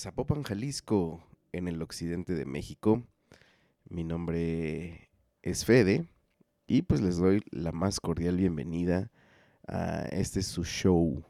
[0.00, 3.02] Zapopan, Jalisco, en el occidente de México.
[3.90, 5.10] Mi nombre
[5.42, 6.08] es Fede
[6.66, 9.10] y pues les doy la más cordial bienvenida
[9.68, 11.22] a este su show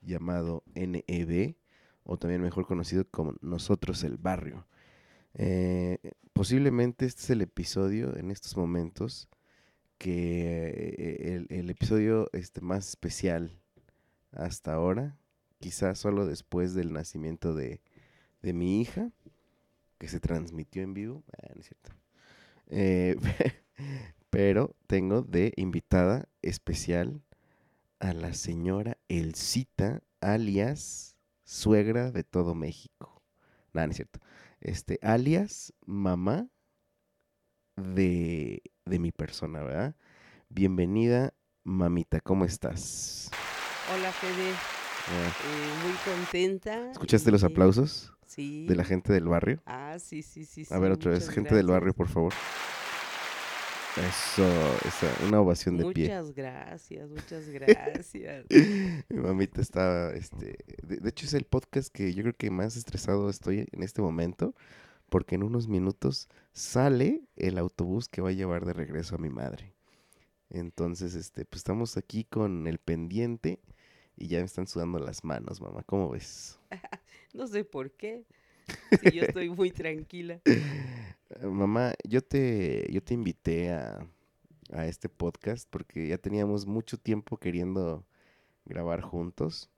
[0.00, 1.54] llamado NED
[2.02, 4.66] o también mejor conocido como Nosotros el Barrio.
[5.34, 5.98] Eh,
[6.32, 9.28] posiblemente este es el episodio en estos momentos
[9.98, 10.66] que
[10.98, 13.60] eh, el, el episodio este, más especial
[14.32, 15.16] hasta ahora,
[15.60, 17.80] quizás solo después del nacimiento de,
[18.42, 19.10] de mi hija,
[19.98, 21.24] que se transmitió en vivo.
[21.36, 21.92] Ah, no es cierto.
[22.68, 23.16] Eh,
[24.30, 27.22] pero tengo de invitada especial
[27.98, 33.22] a la señora Elcita, alias suegra de todo México.
[33.72, 34.20] No, no es cierto.
[34.60, 36.48] Este, alias mamá
[37.76, 39.96] de, de mi persona, ¿verdad?
[40.48, 43.30] Bienvenida, mamita, ¿cómo estás?
[43.94, 46.90] Hola Fede, eh, muy contenta.
[46.90, 48.66] ¿Escuchaste los aplausos Sí.
[48.66, 49.62] de la gente del barrio?
[49.66, 50.66] Ah, sí, sí, sí.
[50.70, 52.32] A ver otra vez, gente del barrio, por favor.
[53.96, 54.44] Eso,
[54.84, 56.04] esa, una ovación de pie.
[56.08, 58.44] Muchas gracias, muchas gracias.
[59.08, 62.76] Mi mamita está, este, de, de hecho es el podcast que yo creo que más
[62.76, 64.54] estresado estoy en este momento,
[65.08, 69.30] porque en unos minutos sale el autobús que va a llevar de regreso a mi
[69.30, 69.72] madre.
[70.50, 73.60] Entonces, este, pues estamos aquí con el pendiente
[74.16, 75.82] y ya me están sudando las manos, mamá.
[75.84, 76.58] ¿Cómo ves?
[77.36, 78.24] No sé por qué.
[79.02, 80.40] Si yo estoy muy tranquila.
[81.42, 84.08] Mamá, yo te, yo te invité a,
[84.72, 88.04] a este podcast porque ya teníamos mucho tiempo queriendo
[88.64, 89.70] grabar juntos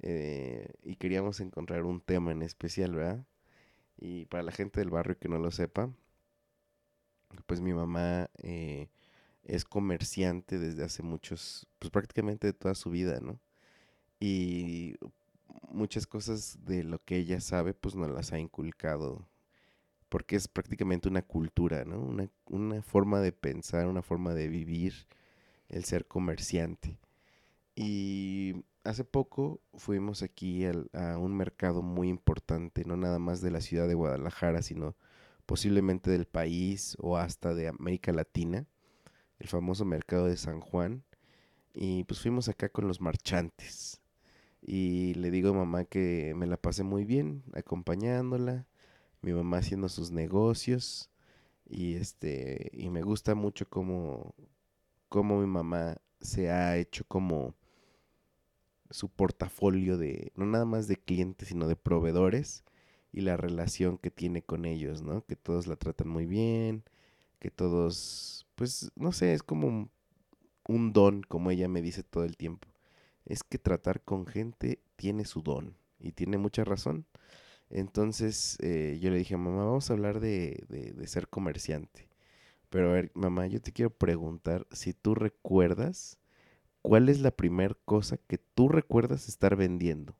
[0.00, 3.26] eh, y queríamos encontrar un tema en especial, ¿verdad?
[3.98, 5.92] Y para la gente del barrio que no lo sepa,
[7.46, 8.88] pues mi mamá eh,
[9.44, 13.38] es comerciante desde hace muchos, pues prácticamente de toda su vida, ¿no?
[14.18, 14.94] Y
[15.76, 19.26] muchas cosas de lo que ella sabe, pues nos las ha inculcado
[20.08, 22.00] porque es prácticamente una cultura, ¿no?
[22.00, 25.06] Una, una forma de pensar, una forma de vivir
[25.68, 26.98] el ser comerciante.
[27.76, 33.50] Y hace poco fuimos aquí al- a un mercado muy importante, no nada más de
[33.50, 34.96] la ciudad de Guadalajara, sino
[35.46, 38.66] posiblemente del país o hasta de América Latina,
[39.40, 41.04] el famoso mercado de San Juan.
[41.74, 44.00] Y pues fuimos acá con los marchantes.
[44.68, 48.66] Y le digo a mamá que me la pasé muy bien acompañándola
[49.22, 51.10] mi mamá haciendo sus negocios
[51.68, 54.34] y este y me gusta mucho cómo,
[55.08, 57.54] cómo mi mamá se ha hecho como
[58.90, 62.64] su portafolio de no nada más de clientes sino de proveedores
[63.12, 65.24] y la relación que tiene con ellos, ¿no?
[65.26, 66.84] Que todos la tratan muy bien,
[67.40, 69.90] que todos pues no sé, es como un,
[70.68, 72.68] un don, como ella me dice todo el tiempo.
[73.26, 77.06] Es que tratar con gente tiene su don y tiene mucha razón.
[77.70, 82.08] Entonces eh, yo le dije, mamá, vamos a hablar de, de- de ser comerciante.
[82.70, 86.18] Pero a ver, mamá, yo te quiero preguntar si tú recuerdas
[86.82, 90.16] cuál es la primera cosa que tú recuerdas estar vendiendo.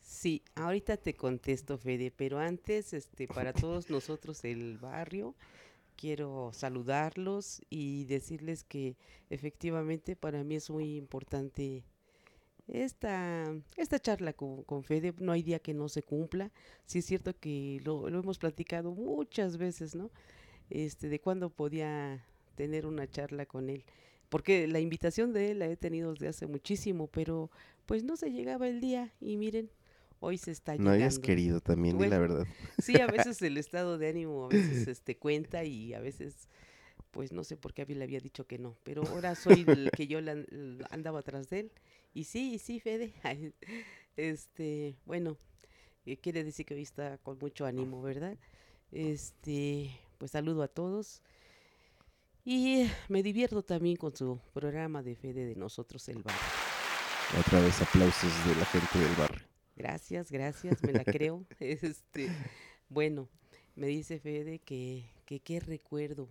[0.00, 5.34] Sí, ahorita te contesto, Fede, pero antes, este, para todos nosotros el barrio,
[6.02, 8.96] quiero saludarlos y decirles que
[9.30, 11.84] efectivamente para mí es muy importante
[12.66, 15.14] esta, esta charla con, con Fede.
[15.20, 16.50] No hay día que no se cumpla.
[16.86, 20.10] Sí es cierto que lo, lo hemos platicado muchas veces, ¿no?
[20.70, 22.26] Este, de cuándo podía
[22.56, 23.84] tener una charla con él.
[24.28, 27.48] Porque la invitación de él la he tenido desde hace muchísimo, pero
[27.86, 29.70] pues no se llegaba el día y miren,
[30.22, 31.26] hoy se está No hayas llegando.
[31.26, 32.46] querido también, la verdad.
[32.82, 36.48] Sí, a veces el estado de ánimo a veces este cuenta y a veces
[37.10, 39.64] pues no sé por qué a mí le había dicho que no, pero ahora soy
[39.68, 40.42] el que yo la-
[40.90, 41.72] andaba atrás de él
[42.14, 43.12] y sí, sí, Fede.
[44.16, 45.36] Este, bueno,
[46.06, 48.36] eh, quiere decir que hoy está con mucho ánimo, ¿verdad?
[48.90, 51.22] Este, pues saludo a todos.
[52.44, 56.34] Y me divierto también con su programa de Fede de nosotros el bar.
[57.38, 59.46] Otra vez aplausos de la gente del barrio.
[59.76, 61.44] Gracias, gracias, me la creo.
[61.60, 62.28] Este,
[62.88, 63.28] bueno,
[63.74, 66.28] me dice Fede que, que qué recuerdo.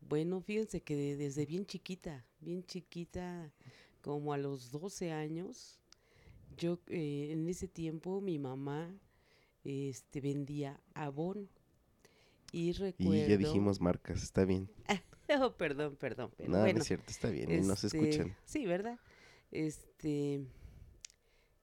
[0.00, 3.50] Bueno, fíjense que de- desde bien chiquita, bien chiquita,
[4.02, 5.78] como a los 12 años,
[6.58, 8.92] yo eh, en ese tiempo mi mamá
[9.64, 11.48] este, vendía abón.
[12.52, 13.14] Y recuerdo...
[13.14, 14.68] Y ya dijimos marcas, está bien.
[15.40, 16.80] Oh, perdón, perdón, pero no, no bueno.
[16.80, 17.50] es cierto, está bien.
[17.50, 18.36] Y nos Este, escuchan.
[18.44, 18.98] Sí, ¿verdad?
[19.50, 20.42] Este.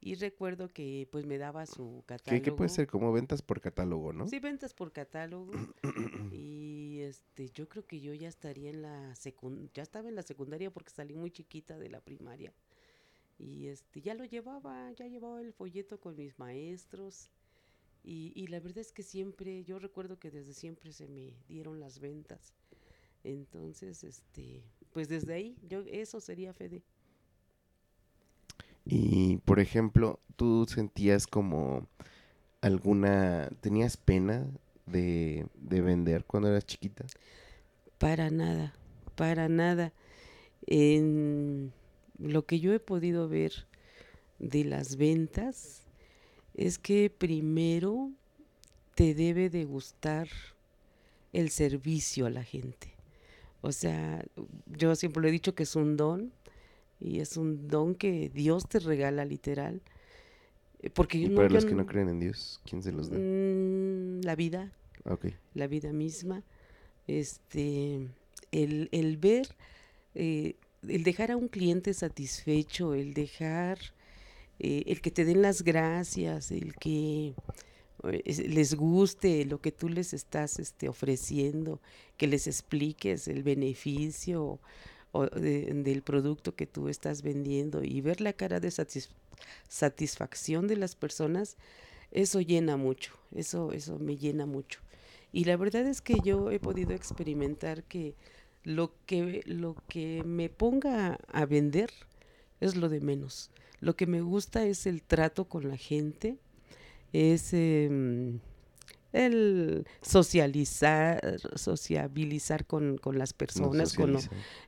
[0.03, 2.43] Y recuerdo que pues me daba su ¿Qué, catálogo.
[2.43, 2.87] qué puede ser?
[2.87, 4.27] Como ventas por catálogo, ¿no?
[4.27, 5.51] Sí, ventas por catálogo.
[6.31, 10.23] y este, yo creo que yo ya estaría en la secundaria, ya estaba en la
[10.23, 12.51] secundaria porque salí muy chiquita de la primaria.
[13.37, 17.29] Y este, ya lo llevaba, ya llevaba el folleto con mis maestros.
[18.03, 21.79] Y, y la verdad es que siempre, yo recuerdo que desde siempre se me dieron
[21.79, 22.55] las ventas.
[23.23, 24.63] Entonces, este,
[24.93, 26.81] pues desde ahí, yo, eso sería Fede.
[28.85, 31.87] Y, por ejemplo, ¿tú sentías como
[32.61, 33.49] alguna...
[33.61, 34.47] ¿Tenías pena
[34.85, 37.05] de, de vender cuando eras chiquita?
[37.97, 38.73] Para nada,
[39.15, 39.93] para nada.
[40.67, 41.73] En
[42.17, 43.67] lo que yo he podido ver
[44.39, 45.83] de las ventas
[46.53, 48.11] es que primero
[48.95, 50.27] te debe de gustar
[51.33, 52.93] el servicio a la gente.
[53.61, 54.25] O sea,
[54.65, 56.33] yo siempre lo he dicho que es un don
[57.01, 59.81] y es un don que Dios te regala literal.
[60.81, 63.09] Eh, Porque Y yo no- para los que no creen en Dios, ¿quién se los
[63.09, 63.17] da?
[63.17, 64.71] Mm, la vida,
[65.03, 65.17] Ah,
[65.55, 66.43] la vida misma,
[67.07, 68.07] este,
[68.51, 69.47] el, el ver,
[70.15, 70.55] eh,
[70.87, 73.79] el dejar a un cliente satisfecho, el dejar,
[74.59, 77.33] eh, el que te den las gracias, el que
[78.25, 81.79] es- les guste lo que tú les estás este, ofreciendo,
[82.17, 84.59] que les expliques el beneficio
[85.13, 89.09] de- del producto que tú estás vendiendo y ver la cara de satis-
[89.67, 91.57] satisfacción de las personas,
[92.11, 94.79] eso llena mucho, eso, eso me llena mucho.
[95.31, 98.15] Y la verdad es que yo he podido experimentar que
[98.63, 101.89] lo que, lo que me ponga a vender
[102.59, 103.49] es lo de menos.
[103.79, 106.37] Lo que me gusta es el trato con la gente,
[107.13, 108.39] es em,
[109.13, 114.17] el socializar, sociabilizar con, con las No personas, con,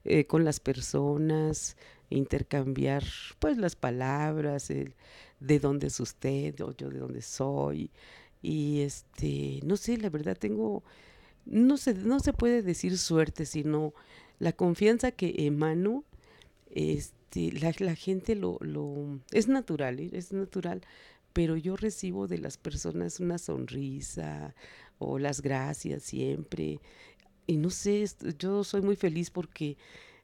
[0.03, 1.77] eh, con las personas,
[2.09, 3.03] intercambiar
[3.39, 4.95] pues las palabras, el
[5.39, 7.91] de dónde es usted o yo de dónde soy.
[8.41, 10.83] Y este, no sé, la verdad tengo,
[11.45, 13.93] no se, no se puede decir suerte, sino
[14.39, 16.03] la confianza que emano,
[16.69, 20.09] este, la, la gente lo, lo, es natural, ¿eh?
[20.13, 20.81] es natural,
[21.33, 24.55] pero yo recibo de las personas una sonrisa
[24.99, 26.79] o las gracias siempre.
[27.47, 28.05] Y no sé,
[28.39, 29.77] yo soy muy feliz porque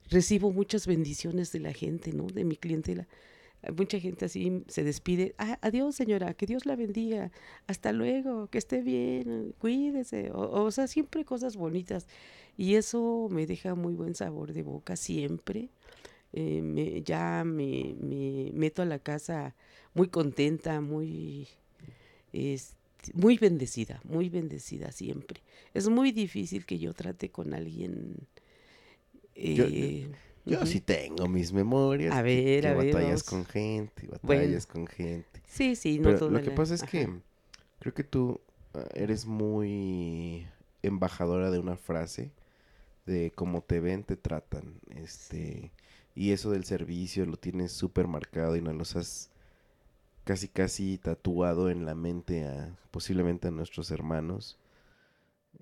[0.09, 2.27] recibo muchas bendiciones de la gente, ¿no?
[2.27, 3.07] De mi clientela.
[3.75, 5.35] Mucha gente así se despide.
[5.38, 7.31] "Ah, adiós, señora, que Dios la bendiga.
[7.67, 10.31] Hasta luego, que esté bien, cuídese.
[10.31, 12.07] O, o sea, siempre cosas bonitas.
[12.57, 15.69] Y eso me deja muy buen sabor de boca siempre.
[16.33, 19.56] Eh, me- ya me, me meto a la casa
[19.93, 21.47] muy contenta, muy,
[22.33, 22.75] este,
[23.13, 25.41] muy bendecida, muy bendecida siempre.
[25.73, 28.15] Es muy difícil que yo trate con alguien.
[29.35, 30.07] Yo- eh,
[30.45, 30.65] Yo ujú.
[30.65, 32.13] sí tengo mis memorias.
[32.13, 34.41] A ver, que a ver, batallas con gente, Bueno.
[34.41, 35.41] batallas con gente.
[35.47, 36.91] Sí, sí, no Pero toda lo que la- pasa es ajá.
[36.91, 37.09] que
[37.79, 38.41] creo que tú
[38.73, 40.47] ah, eres muy
[40.83, 42.31] embajadora de una frase
[43.05, 44.79] de cómo te ven, te tratan.
[44.95, 45.71] Este,
[46.15, 49.29] y eso del servicio lo tienes súper marcado y nos los has
[50.23, 54.59] casi casi tatuado en la mente a posiblemente a nuestros hermanos.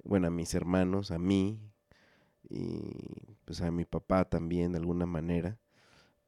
[0.03, 1.59] Bueno, a mis hermanos, a mí
[2.49, 2.91] y
[3.45, 5.57] pues a mi papá también de alguna manera.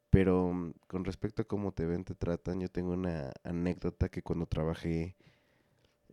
[0.10, 4.24] Pero mm, con respecto a cómo te ven, te tratan, yo tengo una anécdota que
[4.24, 5.16] cuando trabajé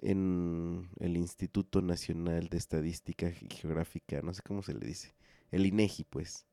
[0.02, 5.14] en el Instituto Nacional de Estadística y Geográfica, no sé cómo se le dice,
[5.50, 6.46] el INEGI, pues,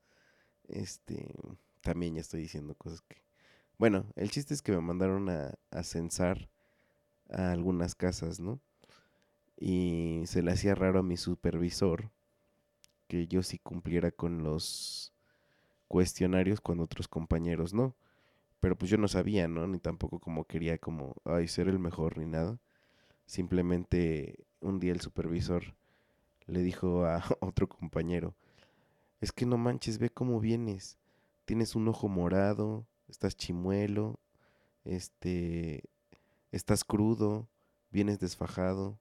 [0.68, 1.34] este,
[1.82, 3.23] también ya estoy diciendo cosas que...
[3.78, 6.48] Bueno, el chiste es que me mandaron a, a censar
[7.30, 8.60] a algunas casas, ¿no?
[9.58, 12.10] Y se le hacía raro a mi supervisor
[13.08, 15.12] que yo sí cumpliera con los
[15.88, 17.94] cuestionarios cuando otros compañeros no.
[18.60, 19.66] pero pues yo no sabía, ¿no?
[19.68, 22.58] Ni tampoco como quería como, ay, ser el mejor ni nada.
[23.26, 25.74] Simplemente un día el supervisor
[26.46, 28.34] le dijo a otro compañero,
[29.20, 30.98] es que no manches, ve cómo vienes.
[31.46, 34.18] Tienes un ojo morado, estás chimuelo,
[34.84, 35.84] este,
[36.50, 37.48] estás crudo,
[37.90, 38.98] vienes desfajado.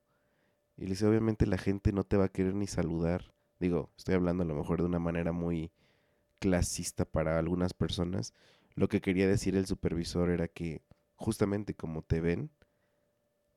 [0.78, 3.34] Y le dice, obviamente la gente no te va a querer ni saludar.
[3.60, 5.72] Digo, estoy hablando a lo mejor de una manera muy
[6.40, 8.34] clasista para algunas personas.
[8.76, 10.82] Lo que quería decir el supervisor era que
[11.16, 12.50] justamente como te ven,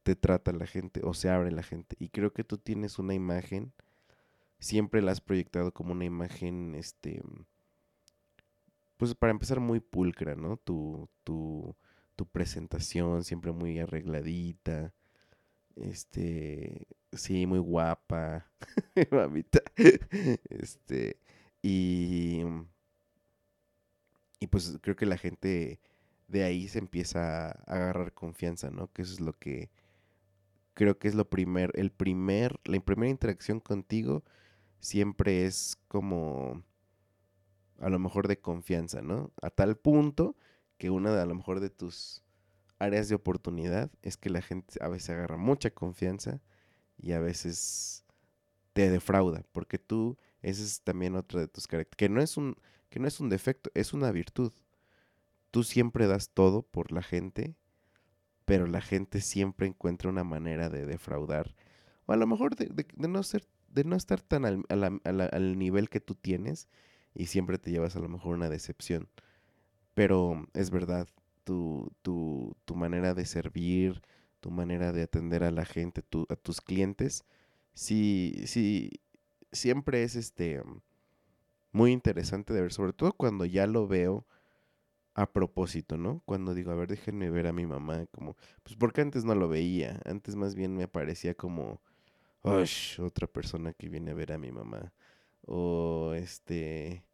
[0.02, 1.96] te trata la gente o se abre la gente.
[1.98, 3.72] Y creo que tú tienes una imagen,
[4.58, 7.22] siempre la has proyectado como una imagen, este,
[8.96, 10.56] pues para empezar muy pulcra, ¿no?
[10.58, 11.76] Tu, tu,
[12.16, 14.94] tu presentación siempre muy arregladita,
[15.76, 18.50] este, sí, muy guapa,
[19.12, 19.60] mamita,
[20.50, 21.20] este,
[21.62, 22.42] y,
[24.40, 25.80] y pues creo que la gente
[26.28, 28.92] de ahí se empieza a agarrar confianza, ¿no?
[28.92, 29.70] Que eso es lo que
[30.74, 34.24] creo que es lo primer, el primer, la primera interacción contigo
[34.80, 36.62] siempre es como
[37.80, 39.32] a lo mejor de confianza, ¿no?
[39.42, 40.36] A tal punto
[40.78, 42.22] que una de a lo mejor de tus
[42.78, 46.40] áreas de oportunidad es que la gente a veces agarra mucha confianza
[46.98, 48.04] y a veces
[48.72, 52.56] te defrauda, porque tú, ese es también otro de tus características, que no es un,
[52.90, 54.52] que no es un defecto, es una virtud.
[55.50, 57.56] Tú siempre das todo por la gente,
[58.44, 61.54] pero la gente siempre encuentra una manera de defraudar,
[62.04, 66.00] o a lo mejor de, no ser, de no estar tan al, al nivel que
[66.00, 66.68] tú tienes,
[67.16, 69.08] y siempre te llevas a lo mejor una decepción.
[69.94, 71.08] Pero es verdad,
[71.44, 74.02] tu, tu, tu manera de servir,
[74.40, 77.24] tu manera de atender a la gente, a tus clientes,
[77.74, 78.90] sí, sí,
[79.52, 80.62] siempre es este
[81.72, 84.26] muy interesante de ver, sobre todo cuando ya lo veo
[85.14, 86.22] a propósito, ¿no?
[86.26, 89.48] Cuando digo, a ver, déjenme ver a mi mamá, como, pues porque antes no lo
[89.48, 91.80] veía, antes más bien me parecía como,
[92.42, 94.92] otra persona que viene a ver a mi mamá,
[95.46, 97.04] o este,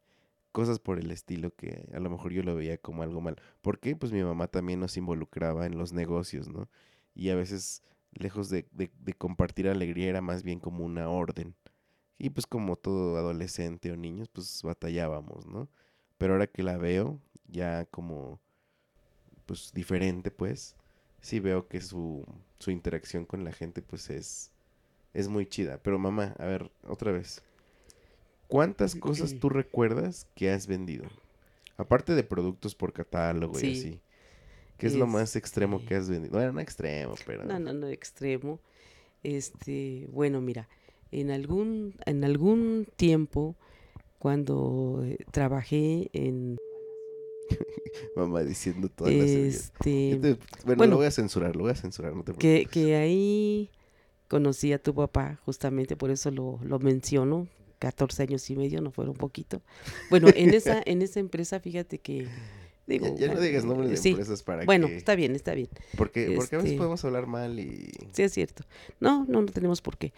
[0.52, 3.36] cosas por el estilo que a lo mejor yo lo veía como algo mal.
[3.62, 3.96] ¿Por qué?
[3.96, 6.68] Pues mi mamá también nos involucraba en los negocios, ¿no?
[7.14, 11.54] Y a veces, lejos de, de, compartir alegría, era más bien como una orden.
[12.18, 15.68] Y pues como todo adolescente o niños, pues batallábamos, ¿no?
[16.18, 18.40] Pero ahora que la veo, ya como,
[19.46, 20.76] pues diferente, pues,
[21.20, 22.24] sí veo que su,
[22.58, 24.52] su interacción con la gente, pues es,
[25.14, 25.78] es muy chida.
[25.82, 27.42] Pero mamá, a ver, otra vez.
[28.52, 31.06] ¿Cuántas cosas tú recuerdas que has vendido?
[31.78, 34.00] Aparte de productos por catálogo y así.
[34.76, 36.34] ¿Qué es, lo más extremo que has vendido?
[36.34, 37.44] Bueno, no extremo, pero...
[37.44, 38.60] No, no, no extremo.
[39.22, 40.68] Este, bueno, mira,
[41.12, 43.56] en algún, en algún tiempo,
[44.18, 46.58] cuando eh, trabajé en...
[48.16, 50.38] Mamá diciendo todas este, las...
[50.66, 52.68] bueno, lo voy a censurar, lo voy a censurar, no te preocupes.
[52.68, 53.70] Que, que ahí
[54.28, 57.48] conocí a tu papá, justamente por eso lo, lo menciono,
[57.82, 59.60] 14 años y medio, no fueron poquito.
[60.08, 62.28] Bueno, en esa, en esa empresa, fíjate que...
[62.84, 65.68] Digo, ya, no digas nombres de empresas para bueno, está bien, está bien.
[65.96, 67.92] Porque, porque a veces este podemos hablar mal y...
[68.10, 68.64] Sí, es cierto.
[68.98, 70.12] No, no, no tenemos por qué.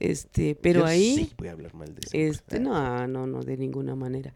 [0.00, 1.14] Este, pero ahí...
[1.14, 2.10] Sí, voy a hablar mal de eso.
[2.14, 4.32] Este, no, no, no, de ninguna manera.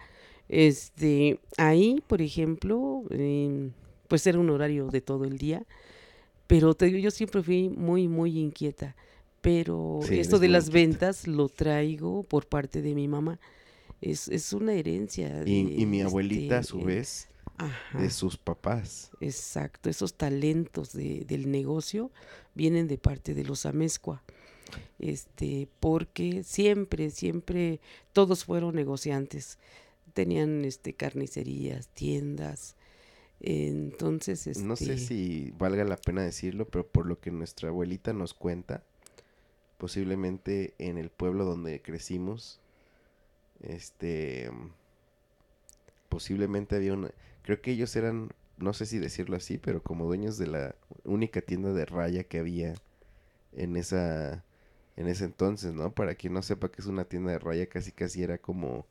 [0.51, 3.03] Este, ahí, por ejemplo,
[4.09, 5.65] pues era un horario de todo el día,
[6.47, 8.95] pero te digo, yo siempre fui muy, muy inquieta
[9.41, 13.41] pero esto de las ventas lo traigo por parte de mi mamá.
[14.01, 15.43] Es, es una herencia.
[15.47, 17.29] y, mi abuelita, a su este, vez,
[17.95, 19.11] de sus papás.
[19.21, 22.11] Exacto, esos talentos de, del negocio
[22.55, 24.23] vienen de parte de los amezcua.
[24.99, 27.81] Este, porque siempre, siempre,
[28.13, 29.59] todos fueron negociantes.
[30.13, 32.77] Tenían este, carnicerías, tiendas.
[33.41, 34.63] Entonces, este...
[34.63, 38.35] no sé este si valga la pena decirlo, pero por lo que nuestra abuelita nos
[38.35, 38.85] cuenta,
[39.81, 42.61] posiblemente en el pueblo donde crecimos,
[43.63, 44.51] este,
[46.11, 47.11] posiblemente había una,
[47.43, 51.41] creo que ellos eran, no sé si decirlo así, pero como dueños de la única
[51.41, 52.75] tienda de raya que había
[53.55, 54.45] en esa,
[54.97, 55.93] en ese entonces, ¿no?
[55.93, 58.85] Para quien no sepa que es una tienda de raya, casi casi era como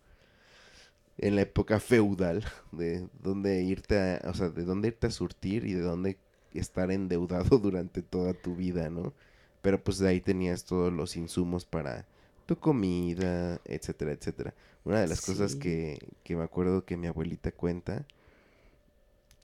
[1.20, 5.66] en la época feudal de dónde irte a, o sea, de dónde irte a surtir
[5.66, 6.18] y de dónde
[6.52, 9.14] estar endeudado durante toda tu vida, ¿no?
[9.62, 12.06] Pero pues de ahí tenías todos los insumos para
[12.46, 14.54] tu comida, etcétera, etcétera.
[14.84, 18.06] Una de las cosas que, que, me acuerdo que mi abuelita cuenta,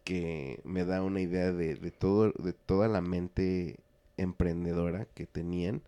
[0.03, 3.77] que me da una idea de, de, todo, de toda la mente
[4.17, 5.81] emprendedora que tenían,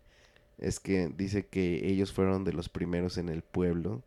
[0.58, 4.02] es que dice que ellos fueron de los primeros en el pueblo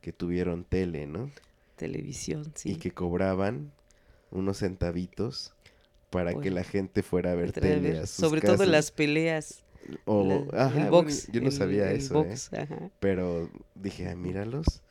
[0.00, 1.30] que tuvieron tele, ¿no?
[1.76, 2.72] Televisión, sí.
[2.72, 3.72] Y que cobraban
[4.30, 5.53] unos centavitos
[6.14, 9.62] para que la gente fuera a ver tele a Sobre todo las peleas.
[10.06, 11.28] O, la- ajá, el bueno, box.
[11.30, 12.28] yo no el- sabía el eso, ¿eh?
[12.28, 12.90] box, ajá.
[13.00, 14.82] Pero dije, ah, míralos.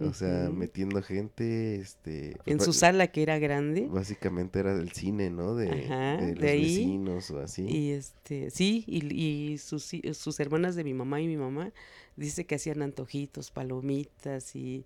[0.00, 2.36] O sea, metiendo gente, este...
[2.44, 3.88] pues, En su sala que era grande.
[3.90, 5.56] Básicamente era del cine, ¿no?
[5.56, 6.62] De, Ajá, de de los ahí.
[6.62, 7.62] vecinos o así.
[7.66, 11.72] Y este, sí, y, y sus hermanas de mi mamá y mi mamá
[12.14, 14.84] dice que hacían antojitos, palomitas y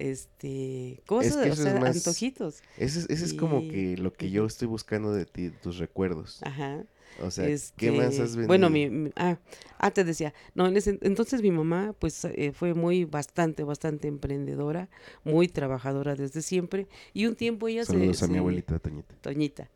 [0.00, 2.62] este cosas, que o eso es más- antojitos.
[2.78, 6.40] Ese, es- es como que lo que yo estoy buscando de ti, tus recuerdos.
[6.42, 6.84] Ajá.
[7.20, 7.44] O sea,
[7.76, 8.46] ¿qué más este, has vendido?
[8.46, 9.36] Bueno, mi, mi- ah,
[9.78, 14.06] ah, te decía, no, en ese, entonces mi mamá pues eh, fue muy bastante, bastante
[14.08, 14.88] emprendedora,
[15.24, 19.14] muy trabajadora desde siempre y un tiempo ella se- Saludos a mi se, abuelita Toñita.
[19.20, 19.70] Toñita.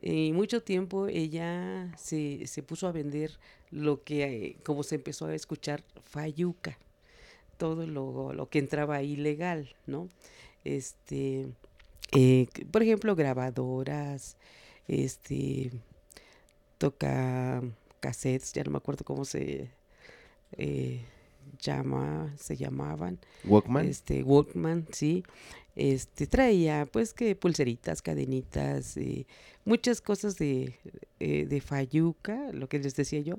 [0.00, 3.32] Y mucho tiempo ella se, se puso a vender
[3.70, 6.78] lo que, eh, como se empezó a escuchar, fayuca,
[7.58, 10.08] todo lo, lo que entraba ilegal, ¿no?
[10.64, 11.48] Este,
[12.12, 14.36] eh, por ejemplo, grabadoras,
[14.86, 15.70] este,
[16.78, 17.62] toca
[18.00, 19.70] cassettes, ya no me acuerdo cómo se
[20.52, 21.02] eh,
[21.60, 23.86] llama, se llamaban Walkman.
[23.86, 25.24] este Walkman, sí.
[25.76, 29.26] Este traía pues que pulseritas, cadenitas, eh,
[29.64, 30.74] muchas cosas de,
[31.20, 33.38] eh, de Fayuca, lo que les decía yo.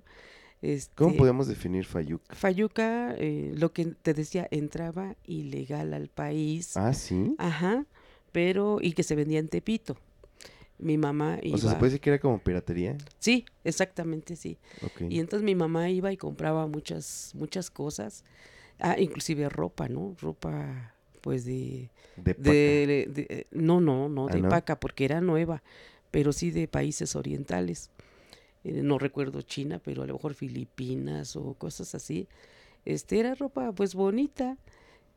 [0.61, 2.35] ¿Cómo Este, podemos definir Fayuca?
[2.35, 6.75] Fayuca, eh, lo que te decía, entraba ilegal al país.
[6.75, 7.35] Ah, sí.
[7.37, 7.85] Ajá,
[8.31, 9.95] pero y que se vendía en Tepito.
[10.77, 11.55] Mi mamá iba.
[11.55, 12.97] O sea, ¿se puede decir que era como piratería?
[13.19, 14.57] Sí, exactamente, sí.
[15.09, 18.23] Y entonces mi mamá iba y compraba muchas, muchas cosas,
[18.79, 20.15] ah, inclusive ropa, ¿no?
[20.21, 22.49] Ropa, pues de, De paca.
[22.51, 24.49] de, de- eh, no, no, no, Ah, de ¿no?
[24.49, 25.63] paca, porque era nueva,
[26.11, 27.91] pero sí de países orientales.
[28.69, 32.27] Eh, no recuerdo China, pero a lo mejor Filipinas o cosas así.
[32.85, 34.57] Este, era ropa, pues, bonita.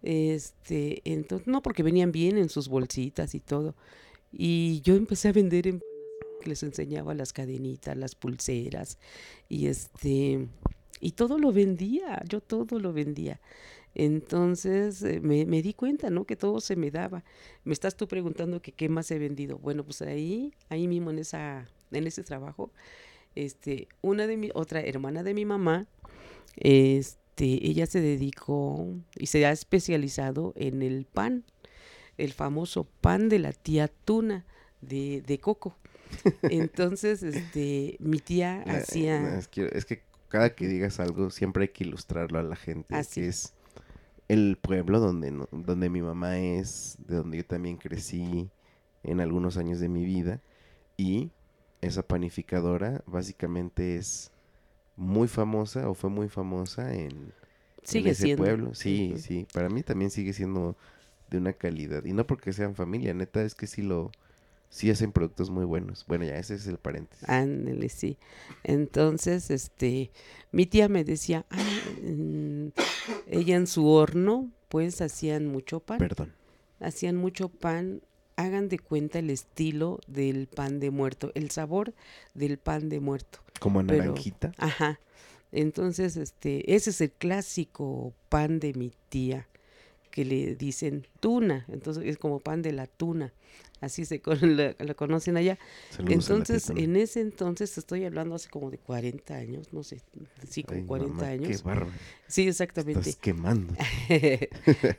[0.02, 3.74] Este, entonces, no, porque venían bien en sus bolsitas y todo.
[4.32, 5.80] Y yo empecé a vender en
[6.44, 8.98] les enseñaba las cadenitas, las pulseras
[9.48, 10.48] y este
[11.00, 13.40] y todo lo vendía, yo todo lo vendía.
[13.94, 16.24] Entonces eh, me, me di cuenta, ¿no?
[16.24, 17.24] Que todo se me daba.
[17.64, 19.58] Me estás tú preguntando que qué más he vendido.
[19.58, 22.72] Bueno, pues ahí, ahí mismo en esa, en ese trabajo,
[23.34, 25.86] este, una de mi, otra hermana de mi mamá,
[26.56, 31.44] este, ella se dedicó y se ha especializado en el pan,
[32.18, 34.44] el famoso pan de la tía Tuna
[34.80, 35.76] de, de coco.
[36.42, 39.38] Entonces, este, mi tía hacía...
[39.38, 42.94] es, que, es que cada que digas algo siempre hay que ilustrarlo a la gente.
[42.94, 43.44] Así que es.
[43.46, 43.54] es
[44.28, 48.48] el pueblo donde, no- donde mi mamá es, de donde yo también crecí
[49.02, 50.40] en algunos años de mi vida.
[50.96, 51.30] Y
[51.82, 54.30] esa panificadora básicamente es
[54.96, 57.32] muy famosa o fue muy famosa en,
[57.82, 58.42] ese siendo.
[58.42, 58.74] pueblo.
[58.74, 59.46] Sí, sí.
[59.52, 60.76] Para mí también sigue siendo
[61.28, 62.04] de una calidad.
[62.04, 64.10] Y no porque sean familia, neta, es que sí lo...
[64.70, 66.06] Sí hacen productos muy buenos.
[66.06, 67.28] Bueno, ya ese es el paréntesis.
[67.28, 68.16] Ándale, sí.
[68.64, 70.10] Entonces, este,
[70.50, 71.62] mi tía me decía, "Ah,
[72.02, 72.68] mm,
[73.26, 76.32] ella en su horno, pues hacían mucho pan, Perdón.
[76.80, 78.00] hacían mucho pan,
[78.36, 81.94] hagan de cuenta el estilo del pan de muerto, el sabor
[82.34, 83.40] del pan de muerto.
[83.60, 84.52] Como naranjita.
[84.58, 84.98] Ajá.
[85.52, 89.46] Entonces, este, ese es el clásico pan de mi tía,
[90.12, 93.32] que le dicen tuna, entonces es como pan de la tuna,
[93.80, 95.58] así se con- la- la conocen allá.
[95.90, 100.02] Saludos Entonces, en ese entonces, estoy hablando hace como de 40 años, no sé,
[100.48, 101.48] sí, como Ay, 40 mamá, años.
[101.48, 101.92] Qué bárbaro.
[102.28, 103.16] Sí, Estás exactamente.
[103.20, 103.74] quemando.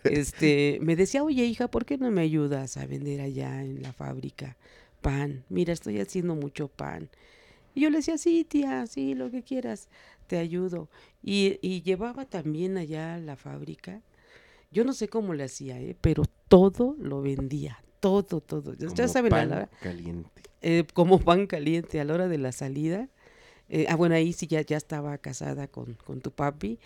[0.04, 3.94] este, me decía, oye, hija, ¿por qué no me ayudas a vender allá en la
[3.94, 4.58] fábrica
[5.02, 5.44] pan?
[5.50, 7.10] Mira, estoy haciendo mucho pan.
[7.76, 9.90] Y yo le decía, sí, tía, sí, lo que quieras,
[10.28, 10.90] te ayudo.
[11.24, 14.02] Y, y llevaba también allá a la fábrica.
[14.74, 15.96] Yo no sé cómo le hacía, ¿eh?
[16.02, 18.74] pero todo lo vendía, todo, todo.
[18.74, 20.42] Ya- saben, a la hora, caliente.
[20.62, 23.08] eh, como pan caliente a la hora de la salida.
[23.70, 26.80] eh, ah, bueno, ahí sí ya, ya estaba casada con, con tu papi.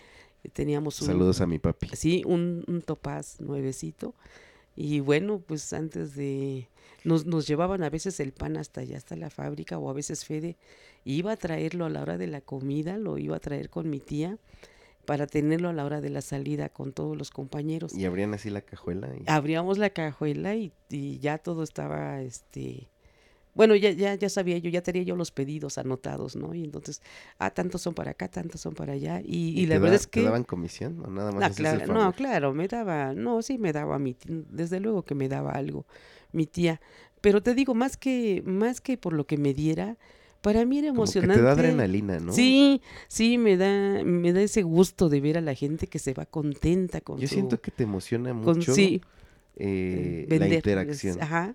[0.44, 1.88] eh, Teníamos un, Saludos a mi papi.
[1.94, 4.14] sí, un, un topaz nuevecito.
[4.76, 6.68] Y bueno, pues antes de...
[7.04, 10.24] Nos, nos llevaban a veces el pan hasta allá, hasta la fábrica, o a veces
[10.24, 10.56] Fede
[11.04, 13.98] iba a traerlo a la hora de la comida, lo iba a traer con mi
[13.98, 14.36] tía
[15.08, 17.94] para tenerlo a la hora de la salida con todos los compañeros.
[17.94, 19.08] Y abrían así la cajuela.
[19.16, 19.22] Y...
[19.26, 22.90] Abríamos la cajuela y, y ya todo estaba, este...
[23.54, 26.54] Bueno, ya, ya, ya sabía yo, ya tenía yo los pedidos anotados, ¿no?
[26.54, 27.00] Y entonces,
[27.38, 29.22] ah, tantos son para acá, tantos son para allá.
[29.24, 30.20] Y, y la verdad da- es que...
[30.20, 33.40] ¿Te daban comisión o nada más Ah, hacías el claro, no, claro, me daba, no,
[33.40, 35.86] sí me daba mi desde luego que me daba algo,
[36.32, 36.82] mi tía.
[37.22, 39.96] Pero te digo, más que, más que por lo que me diera,
[40.42, 41.34] para mí era Como que emocionante.
[41.40, 42.32] te da adrenalina, ¿no?
[42.32, 46.14] Sí, sí, me da, me da ese gusto de ver a la gente que se
[46.14, 49.00] va contenta con Yo su- siento que te emociona con- mucho sí,
[49.56, 51.20] eh, la vender, interacción.
[51.20, 51.54] Ajá.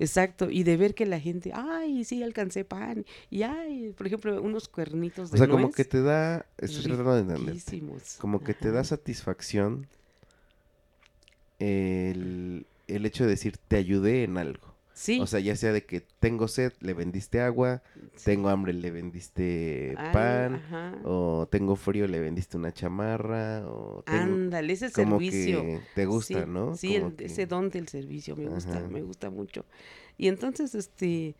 [0.00, 4.42] Exacto, y de ver que la gente, ay, sí, alcancé pan, y ay, por ejemplo,
[4.42, 7.56] unos cuernitos de O sea, como que te da, estoy tratando de entender,
[8.18, 9.86] como que te da satisfacción
[11.60, 14.73] el, el hecho de decir, te ayudé en algo.
[14.96, 17.82] Sí, O sea, ya sea de que tengo sed, le vendiste agua,
[18.16, 18.22] sí.
[18.26, 20.94] tengo hambre, le vendiste Ay, pan, ajá.
[21.04, 25.62] o tengo frío, le vendiste una chamarra, o tengo, Ándale, ese como servicio.
[25.62, 26.76] que te gusta, sí, ¿no?
[26.76, 28.88] Sí, Como el- que- ese don del servicio me gusta, Ajá.
[28.88, 29.64] me gusta mucho.
[30.16, 31.34] Y entonces, este,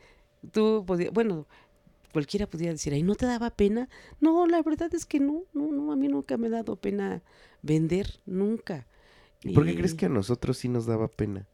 [0.52, 1.46] tú podías, bueno,
[2.12, 3.88] cualquiera podría decir, ay, ¿no te daba pena?
[4.20, 7.22] No, la verdad es que no, no, no, a mí nunca me ha dado pena
[7.62, 8.86] vender, nunca.
[9.42, 11.46] ¿Y ¿Por qué crees que a nosotros sí nos daba pena?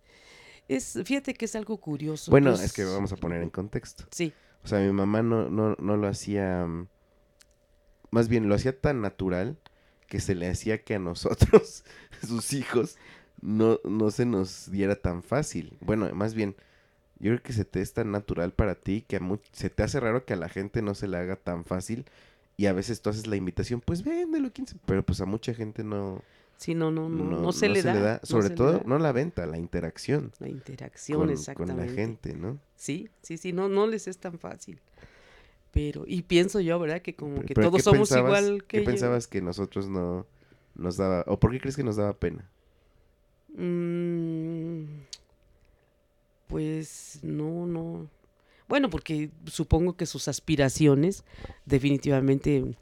[0.77, 2.31] Es, fíjate que es algo curioso.
[2.31, 4.05] Bueno, pues, es que vamos a poner en contexto.
[4.11, 4.33] Sí,
[4.65, 6.65] O sea, mi mamá no, no, no lo hacía.
[6.67, 6.87] mm,
[8.11, 9.57] Más bien, lo hacía tan natural
[10.07, 11.85] que se le hacía que a nosotros,
[12.27, 12.97] sus hijos,
[13.41, 15.77] no, no se nos diera tan fácil.
[15.81, 16.57] Bueno, más bien,
[17.19, 19.83] yo creo que se te es tan natural para ti que a mu- se te
[19.83, 22.05] hace raro que a la gente no se le haga tan fácil.
[22.57, 24.77] Y a veces tú haces la invitación, pues véndelo, 15.
[24.87, 26.23] Pero pues a mucha gente no,
[26.61, 29.47] sí, no, no, no, no, no, se, le, da, Sobre todo, da no la venta,
[29.47, 31.87] la interacción la interacción, con, con exactamente.
[31.87, 32.59] la gente, ¿no?
[32.77, 34.79] Sí, sí, sí, no, no les es tan fácil.
[35.73, 37.01] Pero, y pienso yo, ¿verdad?
[37.01, 40.27] Que como que todos ¿qué somos pensabas- igual que ¿Qué pensabas que nosotros no
[40.75, 42.49] nos daba, o por qué crees que nos daba pena?
[43.57, 44.85] Mm,
[46.47, 48.09] pues no, no.
[48.69, 51.25] Bueno, porque supongo que sus aspiraciones
[51.67, 52.77] definitivamente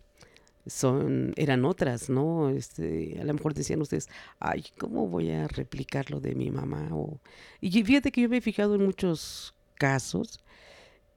[0.69, 2.51] son, eran otras, ¿no?
[2.51, 6.89] Este, a lo mejor decían ustedes, ay, ¿cómo voy a replicar lo de mi mamá?
[6.93, 7.21] O,
[7.61, 10.41] y fíjate que yo me he fijado en muchos casos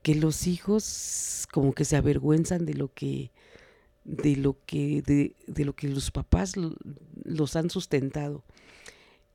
[0.02, 3.32] que los hijos como que se avergüenzan de lo que
[4.04, 6.54] de lo que de, lo que los papás
[7.24, 8.44] los han sustentado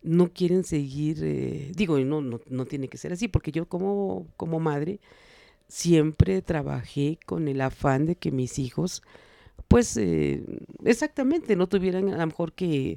[0.02, 4.26] no quieren seguir eh, digo no, no no tiene que ser así porque yo como
[4.36, 4.98] como madre
[5.68, 9.02] siempre trabajé con el afán de que mis hijos
[9.68, 10.44] pues eh,
[10.84, 12.96] exactamente no tuvieran a lo mejor que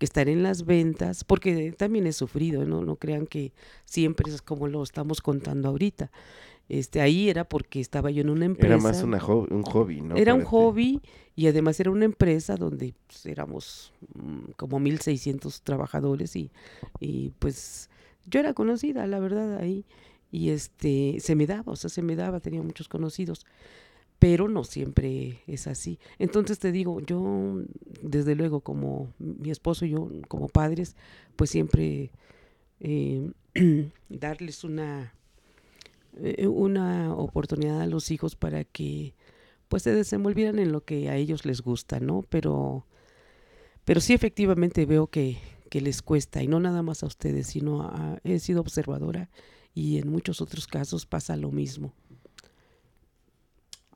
[0.00, 2.82] que estar en las ventas, porque también he sufrido, ¿no?
[2.82, 3.52] No crean que
[3.84, 6.10] siempre es como lo estamos contando ahorita.
[6.70, 8.76] Este, ahí era porque estaba yo en una empresa.
[8.76, 10.16] Era más una un hobby, ¿no?
[10.16, 11.02] Era un hobby
[11.36, 16.50] y además era una empresa donde pues, éramos mm, como 1.600 trabajadores y,
[16.98, 17.90] y pues
[18.24, 19.84] yo era conocida, la verdad, ahí.
[20.32, 23.44] Y este, se me daba, o sea, se me daba, tenía muchos conocidos,
[24.20, 25.98] pero no siempre es así.
[26.18, 27.62] Entonces te digo, yo,
[28.02, 30.94] desde luego, como mi esposo y yo, como padres,
[31.36, 32.12] pues siempre
[32.80, 33.32] eh,
[34.10, 35.14] darles una,
[36.18, 39.14] eh, una oportunidad a los hijos para que
[39.68, 42.22] pues se desenvolvieran en lo que a ellos les gusta, ¿no?
[42.28, 42.86] Pero,
[43.86, 45.38] pero sí efectivamente veo que,
[45.70, 49.30] que les cuesta, y no nada más a ustedes, sino a, he sido observadora
[49.72, 51.94] y en muchos otros casos pasa lo mismo.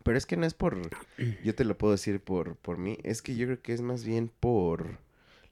[0.04, 0.78] Pero es que no es por,
[1.42, 4.04] yo te lo puedo decir por, por mí, es que yo creo que es más
[4.04, 4.98] bien por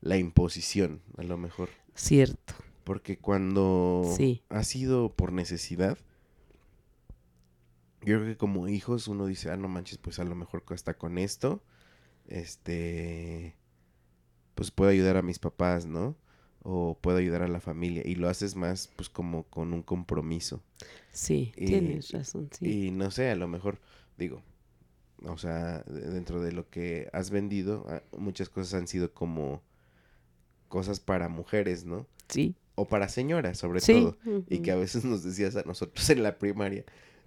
[0.00, 1.70] la imposición, a lo mejor.
[1.94, 4.42] Cierto, Porque cuando Sí.
[4.48, 5.98] ha sido por necesidad,
[8.04, 10.94] yo creo que como hijos uno dice, ah, no manches, pues a lo mejor hasta
[10.94, 11.62] con esto,
[12.26, 13.56] este,
[14.54, 16.16] pues puedo ayudar a mis papás, ¿no?
[16.64, 18.02] O puedo ayudar a la familia.
[18.04, 20.62] Y lo haces más, pues como con un compromiso.
[21.12, 22.86] sí, Y- tienes razón, sí.
[22.86, 23.78] Y no sé, a lo mejor,
[24.22, 24.42] digo,
[25.24, 29.62] o sea, de- dentro de lo que has vendido, ah, muchas cosas han sido como
[30.68, 32.06] cosas para mujeres, ¿no?
[32.28, 33.92] Sí, O para señoras, sobre sí.
[33.92, 34.16] todo.
[34.48, 36.84] Y que a veces nos decías a nosotros en la primaria,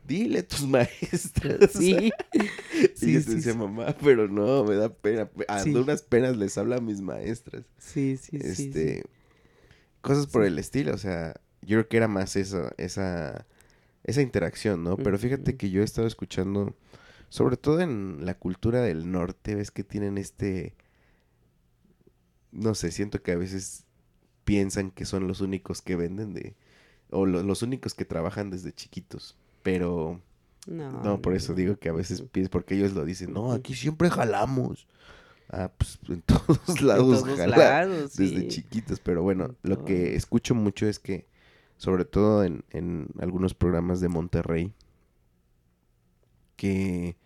[0.07, 1.71] dile a tus maestras.
[1.71, 2.49] Sí, y yo
[2.89, 3.57] te sí, decía, sí.
[3.57, 5.29] mamá, pero no, me da pena.
[5.47, 5.71] A Sí.
[5.71, 7.63] duras penas les hablo a mis maestras.
[7.77, 8.63] sí, sí, sí, sí.
[8.67, 9.03] este,
[10.01, 13.45] cosas por el estilo, o sea, yo creo que era más eso, esa,
[14.05, 14.97] esa interacción, ¿no?
[14.97, 16.75] Pero fíjate que yo he estado escuchando,
[17.29, 20.75] sobre todo en la cultura del norte, ves que tienen este,
[22.51, 23.85] no sé, siento que a veces
[24.45, 26.55] piensan que son los únicos que venden de,
[27.11, 30.21] o lo- los únicos que trabajan desde chiquitos, pero
[30.67, 32.29] No, no, por eso digo que a veces Ujú.
[32.31, 34.87] piensan, porque ellos lo dicen, no, aquí siempre jalamos.
[35.49, 38.47] Ah, pues en todos En lados todos jala lados, desde sí.
[38.47, 40.15] chiquitos, pero bueno, En lo que todos.
[40.15, 41.27] escucho mucho es que,
[41.77, 44.73] sobre todo en, en algunos programas de Monterrey,
[46.55, 47.17] que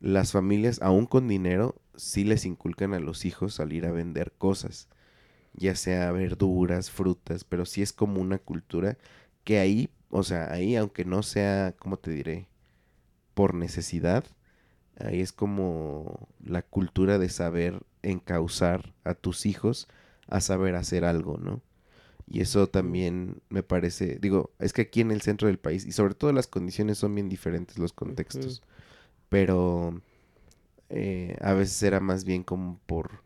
[0.00, 4.88] las familias, aún con dinero, sí les inculcan a los hijos salir a vender cosas,
[5.54, 8.98] ya sea verduras, frutas, pero sí es como una cultura
[9.44, 12.48] que ahí, o sea, ahí aunque no sea, ¿cómo te diré?
[13.34, 14.24] Por necesidad,
[14.98, 19.88] ahí es como la cultura de saber encauzar a tus hijos
[20.28, 21.62] a saber hacer algo, ¿no?
[22.26, 25.92] Y eso también me parece, digo, es que aquí en el centro del país, y
[25.92, 28.62] sobre todo las condiciones son bien diferentes, los contextos,
[29.28, 30.00] pero
[30.88, 33.20] eh, a veces era más bien como por,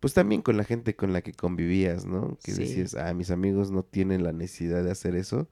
[0.00, 2.36] pues también con la gente con la que convivías, ¿no?
[2.42, 5.48] Que decías, ah, mis amigos no tienen la necesidad de hacer eso,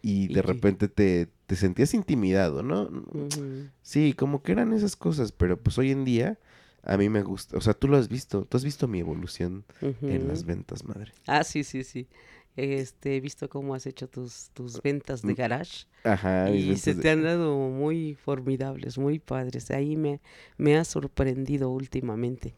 [0.00, 2.90] y, de repente te, te, sentías intimidado, ¿no?
[3.82, 6.38] Sí, como que eran esas cosas, pero pues hoy en día
[6.82, 9.64] a mí me gusta, o sea, tú lo has visto, tú has visto mi evolución
[9.80, 11.12] en las ventas, madre.
[11.26, 12.08] Ah, sí, sí, sí.
[12.56, 15.86] Este, he visto cómo has hecho tus, tus ventas de mm, garage.
[16.04, 16.50] Ajá.
[16.50, 19.70] Y se te han dado muy formidables, muy padres.
[19.70, 20.20] Ahí me,
[20.58, 22.54] me ha sorprendido últimamente.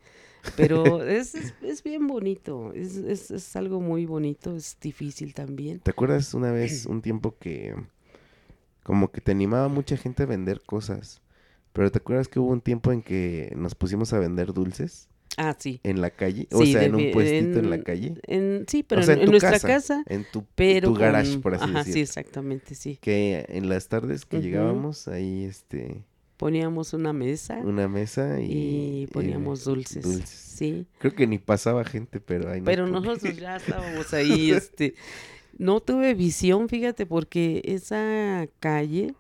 [0.56, 5.80] Pero es, es, bien bonito, es, es, es algo muy bonito, es difícil también.
[5.80, 7.74] ¿Te acuerdas una vez, un tiempo que
[8.82, 11.22] como que te animaba mucha gente a vender cosas?
[11.74, 15.08] Pero ¿te acuerdas que hubo un tiempo en que nos pusimos a vender dulces?
[15.36, 15.80] Ah, sí.
[15.82, 18.14] En la calle, o sea, en un puestito en, la calle.
[18.28, 21.94] En, sí, pero en, nuestra casa, En tu, tu garage, por así ajá, decirlo.
[21.94, 22.96] Sí, exactamente, sí.
[23.00, 26.04] Que en las tardes que llegábamos, ahí este...
[26.36, 27.58] Poníamos una mesa.
[27.58, 29.02] Una mesa y...
[29.02, 30.04] Y poníamos dulces.
[30.04, 30.28] Dulces.
[30.28, 30.86] Sí.
[30.98, 34.94] Creo que ni pasaba gente, pero ahí Pero nosotros ya estábamos ahí, este...
[35.58, 39.14] No tuve visión, fíjate, porque esa calle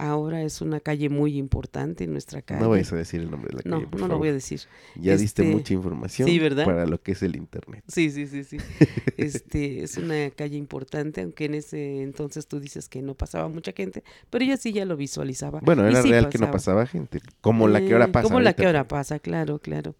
[0.00, 2.62] Ahora es una calle muy importante en nuestra calle.
[2.62, 3.86] No vayas a decir el nombre de la calle.
[3.92, 4.62] No, no lo voy a decir.
[4.96, 6.26] Ya diste este, mucha información
[6.64, 7.84] para lo que es el internet.
[7.86, 8.56] Sí, sí, sí, sí.
[9.18, 13.72] este es una calle importante, aunque en ese entonces tú dices que no pasaba mucha
[13.72, 15.60] gente, pero ella sí ya lo visualizaba.
[15.60, 18.22] Bueno, era real que no pasaba gente, como la que ahora eh, pasa.
[18.26, 19.96] Como la que ahora pasa, claro, claro.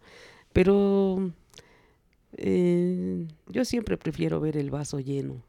[0.54, 1.30] Pero
[2.38, 5.42] eh, yo siempre prefiero ver el vaso lleno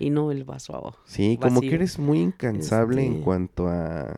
[0.00, 0.98] y no el vaso abajo.
[1.04, 4.16] Sí, como que eres muy incansable en este cuanto a...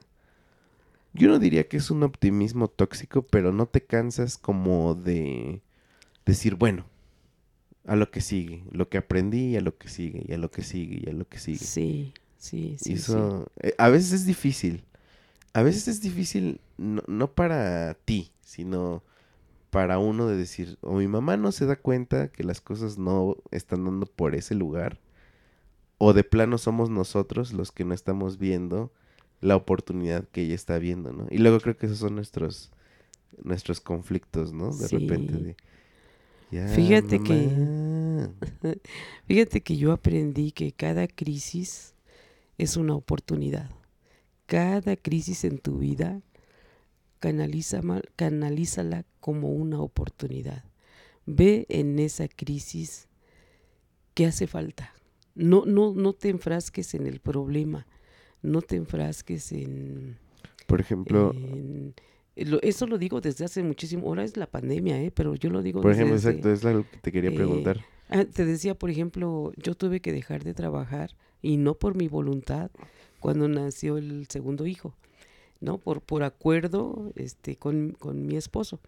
[1.12, 5.60] Yo no diría que es un optimismo tóxico, pero no te cansas como de
[6.24, 6.86] decir, bueno,
[7.84, 10.62] a lo que sigue, lo que aprendí, a lo que sigue, y a lo que
[10.62, 11.58] sigue, y a lo que sigue.
[11.58, 12.94] Sí, sí, sí.
[12.94, 14.84] eso, eh, a veces es difícil.
[15.52, 19.02] A veces es difícil, no, no para ti, sino
[19.68, 23.36] para uno de decir, o mi mamá no se da cuenta que las cosas no
[23.50, 24.98] están dando por ese lugar,
[26.04, 28.90] o de plano somos nosotros los que no estamos viendo
[29.40, 31.28] la oportunidad que ella está viendo, ¿no?
[31.30, 32.72] Y luego creo que esos son nuestros
[33.44, 34.74] nuestros conflictos, ¿no?
[34.76, 35.56] De repente
[36.74, 38.28] fíjate que
[39.28, 41.94] fíjate que yo aprendí que cada crisis
[42.58, 43.70] es una oportunidad.
[44.46, 46.20] Cada crisis en tu vida
[47.20, 47.80] canaliza,
[48.16, 50.64] canalízala como una oportunidad.
[51.26, 53.06] Ve en esa crisis
[54.14, 54.92] qué hace falta
[55.34, 57.86] no, no, no te enfrasques en el problema,
[58.42, 60.18] no te enfrasques en...
[60.66, 61.34] Por ejemplo...
[62.34, 65.10] eso lo digo desde hace muchísimo, ahora es la pandemia, ¿eh?
[65.10, 67.80] pero yo lo digo Por ejemplo, exacto, es lo que te quería eh, preguntar.
[68.08, 72.08] Ah, te decía, por ejemplo, yo tuve que dejar de trabajar y no por mi
[72.08, 72.70] voluntad
[73.20, 74.94] cuando nació el segundo hijo,
[75.60, 75.78] ¿no?
[75.78, 78.80] Por, por acuerdo este, con, con mi esposo.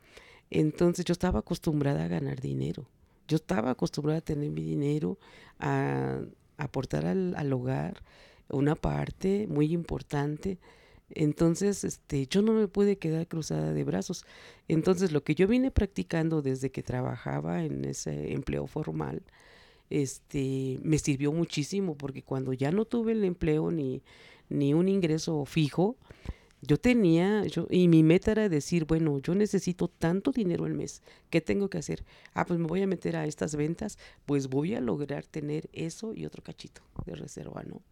[0.50, 2.86] Entonces yo estaba acostumbrada a ganar dinero.
[3.28, 5.18] Yo estaba acostumbrada a tener mi dinero,
[5.58, 6.20] a,
[6.56, 8.02] aportar al, hogar
[8.48, 10.58] una parte muy importante.
[11.10, 14.24] Entonces, este, yo no me pude quedar cruzada de brazos.
[14.68, 19.22] Entonces, lo que yo vine practicando desde que trabajaba en ese empleo formal,
[19.90, 24.02] este, me sirvió muchísimo porque cuando ya no tuve el empleo ni,
[24.48, 25.96] ni un ingreso fijo,
[26.66, 31.02] yo tenía, yo, y mi meta era decir, bueno, yo necesito tanto dinero al mes,
[31.30, 32.04] ¿qué tengo que hacer?
[32.32, 36.14] Ah, pues me voy a meter a estas ventas, pues voy a lograr tener eso
[36.14, 37.82] y otro cachito de reserva, ¿no?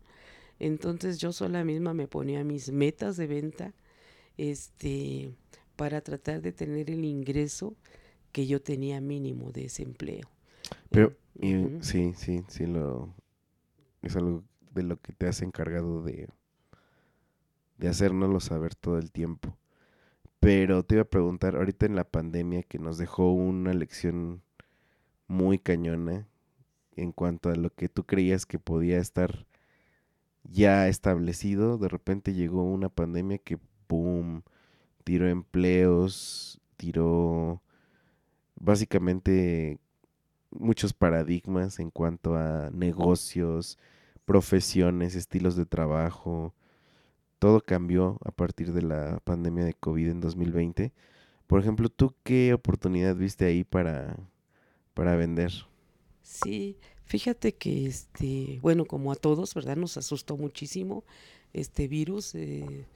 [0.58, 3.74] Entonces yo sola misma me ponía mis metas de venta,
[4.36, 5.34] este,
[5.76, 7.74] para tratar de tener el ingreso
[8.30, 10.30] que yo tenía mínimo de ese empleo.
[10.90, 11.14] Pero,
[11.80, 13.14] sí, sí, sí, lo,
[14.02, 16.28] es algo de lo que te has encargado de
[17.82, 19.58] de hacérnoslo saber todo el tiempo.
[20.38, 24.40] Pero te iba a preguntar, ahorita en la pandemia que nos dejó una lección
[25.26, 26.28] muy cañona
[26.94, 29.46] en cuanto a lo que tú creías que podía estar
[30.44, 34.42] ya establecido, de repente llegó una pandemia que, ¡pum!,
[35.02, 37.62] tiró empleos, tiró
[38.54, 39.80] básicamente
[40.50, 43.76] muchos paradigmas en cuanto a negocios,
[44.24, 46.54] profesiones, estilos de trabajo,
[47.42, 50.92] todo cambió a partir de la pandemia de COVID en 2020.
[51.48, 54.16] Por ejemplo, ¿tú qué oportunidad viste ahí para,
[54.94, 55.50] para vender?
[56.22, 59.74] Sí, fíjate que este, bueno, como a todos, ¿verdad?
[59.74, 61.02] Nos asustó muchísimo
[61.52, 62.36] este virus.
[62.36, 62.86] Eh,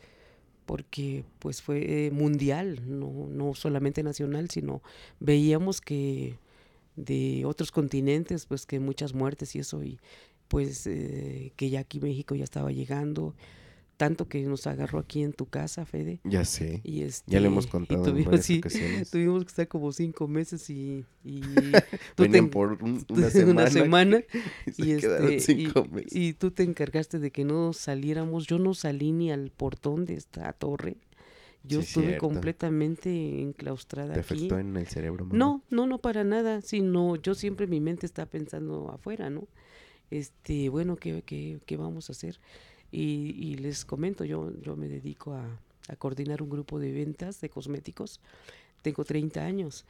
[0.65, 4.81] porque pues fue mundial, no, no solamente nacional, sino
[5.19, 6.39] veíamos que
[6.95, 9.99] de otros continentes, pues que muchas muertes y eso, y
[10.47, 13.35] pues eh, que ya aquí México ya estaba llegando,
[13.97, 16.21] tanto que nos agarró aquí en tu casa, Fede.
[16.25, 16.81] Ya sé.
[16.85, 18.61] Y este, ya le hemos contado tuvimos, sí,
[19.11, 21.41] tuvimos que estar como cinco meses y, y
[22.15, 23.71] tú Venían en- por un- tú- una semana.
[23.71, 24.23] semana,
[24.67, 26.13] y se y, quedaron este, cinco meses.
[26.15, 28.47] y tú te encargaste de que no saliéramos.
[28.47, 30.97] Yo no salí ni al portón de esta torre.
[31.65, 32.29] Yo Sí, estuve cierto.
[32.29, 34.35] completamente enclaustrada ¿Te aquí.
[34.35, 35.37] afectó en el cerebro, mamá?
[35.37, 39.49] No, no, no para nada, sino yo siempre mi mente está pensando afuera, ¿no?
[40.11, 42.39] Este, bueno, ¿qué, qué, qué vamos a hacer?
[42.93, 45.45] Y, y les comento, yo, yo me dedico a,
[45.89, 48.21] a coordinar un grupo de ventas de cosméticos.
[48.83, 49.85] Tengo 30 años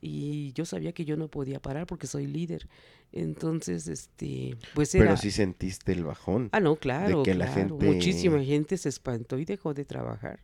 [0.00, 2.68] y yo sabía que yo no podía parar porque soy líder.
[3.12, 5.04] Entonces, este, pues era...
[5.04, 6.48] Pero sí sentiste el bajón.
[6.52, 10.40] Ah, no, claro, que la gente- Muchísima gente se espantó y dejó de trabajar.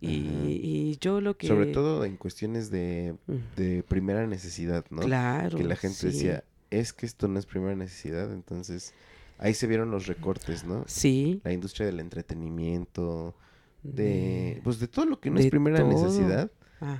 [0.00, 1.46] Y, y yo lo que...
[1.46, 5.02] Sobre todo en cuestiones de, Mm, de primera necesidad, ¿no?
[5.02, 5.58] Claro.
[5.58, 6.06] que la gente sí.
[6.06, 8.94] decía, es que esto no es primera necesidad, entonces
[9.40, 10.84] ahí se vieron los recortes, ¿no?
[10.86, 11.40] Sí.
[11.44, 13.34] La industria del entretenimiento,
[13.82, 15.88] de, pues de todo lo que no de es primera todo.
[15.88, 16.50] necesidad,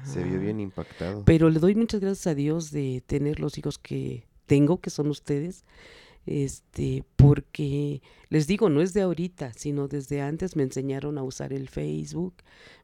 [0.04, 0.42] se vio Ajá.
[0.42, 1.24] bien impactado.
[1.24, 5.08] Pero le doy muchas gracias a Dios de tener los hijos que tengo, que son
[5.08, 5.64] ustedes,
[6.26, 11.52] este, porque les digo, no es de ahorita, sino desde antes me enseñaron a usar
[11.52, 12.34] el Facebook,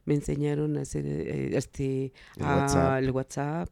[0.05, 3.03] me enseñaron a hacer eh, este El a- WhatsApp.
[3.03, 3.69] el WhatsApp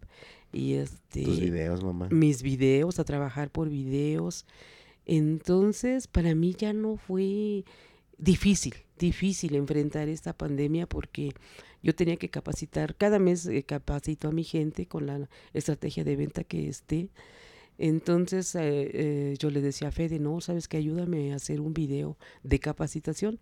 [0.54, 2.08] y este Tus videos, mamá.
[2.12, 4.46] mis videos, a trabajar por videos.
[5.06, 7.64] Entonces, para mí ya no fue
[8.18, 11.32] difícil, difícil enfrentar esta pandemia porque
[11.84, 16.16] yo tenía que capacitar, cada mes eh, capacito a mi gente con la estrategia de
[16.16, 17.10] venta que esté.
[17.78, 18.62] Entonces eh,
[18.94, 22.60] eh, yo le decía a Fede, no, sabes que ayúdame a hacer un video de
[22.60, 23.40] capacitación.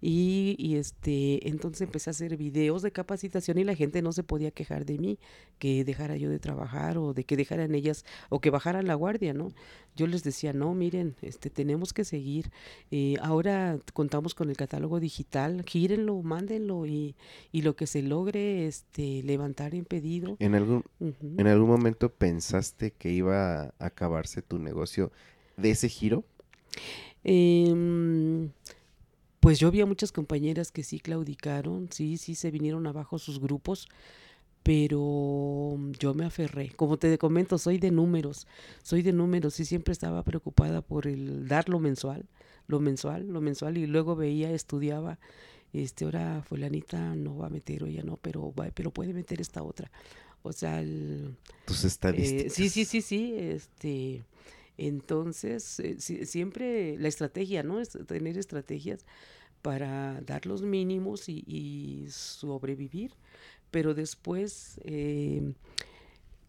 [0.00, 4.22] Y, y, este, entonces empecé a hacer videos de capacitación y la gente no se
[4.22, 5.18] podía quejar de mí,
[5.58, 9.34] que dejara yo de trabajar o de que dejaran ellas o que bajaran la guardia,
[9.34, 9.52] ¿no?
[9.96, 12.50] Yo les decía, no, miren, este, tenemos que seguir.
[12.90, 17.16] Eh, ahora contamos con el catálogo digital, gírenlo, mándenlo y,
[17.52, 20.36] y lo que se logre este, levantar en pedido.
[20.38, 20.84] ¿En algún.
[21.00, 25.10] ¿En algún momento pensaste que iba a acabarse tu negocio
[25.56, 26.24] de ese giro?
[27.24, 28.50] Em,
[29.40, 33.40] pues yo vi a muchas compañeras que sí claudicaron, sí, sí se vinieron abajo sus
[33.40, 33.88] grupos,
[34.62, 36.70] pero yo me aferré.
[36.76, 38.46] Como te comento, soy de números,
[38.82, 42.26] soy de números y siempre estaba preocupada por el dar lo mensual,
[42.66, 45.18] lo mensual, lo mensual y luego veía, estudiaba,
[45.72, 49.40] este, ahora fulanita no va a meter o ella no, pero va, pero puede meter
[49.40, 49.90] esta otra.
[50.42, 53.34] O sea, el, Tus eh, sí, sí, sí, sí.
[53.36, 54.24] Este,
[54.86, 57.80] entonces, eh, si- siempre la estrategia, ¿no?
[57.80, 59.04] Es tener estrategias
[59.62, 63.12] para dar los mínimos y, y sobrevivir.
[63.70, 65.54] Pero después, eh,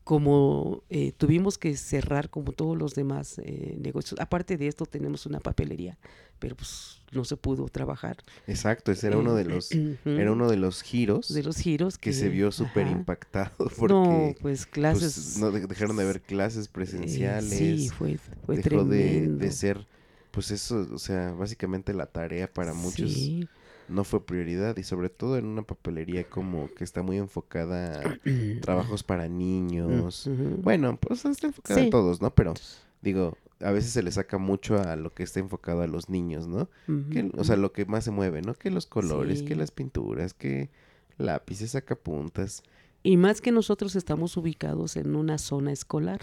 [0.03, 5.25] como eh, tuvimos que cerrar como todos los demás eh, negocios, aparte de esto tenemos
[5.25, 5.97] una papelería,
[6.39, 8.17] pero pues no se pudo trabajar.
[8.47, 9.71] Exacto, ese era uno de Eh, los,
[10.17, 14.65] era uno de los giros de los giros que se vio súper impactado porque pues
[14.65, 15.37] pues, clases.
[15.37, 17.49] no de- dejaron de haber clases eh, presenciales.
[17.57, 19.37] sí, fue, fue dejó de, tremendo.
[19.37, 19.87] de ser,
[20.31, 23.47] pues eso, o sea, básicamente la tarea para muchos Sí.
[23.91, 28.17] No fue prioridad y sobre todo en una papelería como que está muy enfocada a
[28.61, 30.27] trabajos para niños.
[30.27, 30.57] Ujú.
[30.61, 31.87] Bueno, pues está enfocada Sí.
[31.87, 32.33] a todos, ¿no?
[32.33, 32.53] Pero
[33.01, 36.47] digo, a veces se le saca mucho a lo que está enfocado a los niños,
[36.47, 36.69] ¿no?
[37.11, 38.53] Que, o sea, lo que más se mueve, ¿no?
[38.55, 40.69] Que los colores, que las pinturas, que
[41.17, 42.63] lápices, sacapuntas.
[43.03, 46.19] Y más que nosotros estamos ubicados en una zona escolar.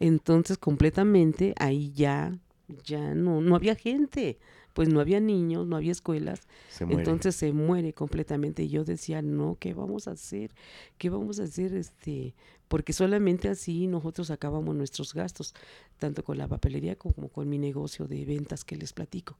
[0.00, 2.38] Entonces, completamente ahí ya,
[2.84, 4.38] ya no, no había gente.
[4.76, 6.42] Pues no había niños, no había escuelas.
[6.68, 6.84] Se.
[6.98, 8.62] Entonces se muere completamente.
[8.62, 10.50] Y yo decía, no, ¿qué vamos a hacer?
[10.98, 11.72] ¿Qué vamos a hacer?
[11.74, 12.34] Este,
[12.68, 15.54] porque solamente así nosotros acabamos nuestros gastos,
[15.98, 19.38] tanto con la papelería como con mi negocio de ventas que les platico.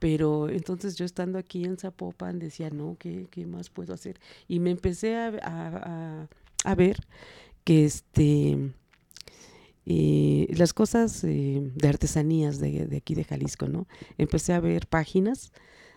[0.00, 4.18] Pero entonces yo estando aquí en Zapopan decía, no, ¿qué, qué más puedo hacer?
[4.48, 6.28] Y me empecé a, a- a-
[6.64, 7.06] a ver
[7.62, 8.72] que este
[9.86, 13.86] eh, las cosas eh, de artesanías de, de aquí de Jalisco, ¿no?
[14.18, 15.52] Empecé a ver páginas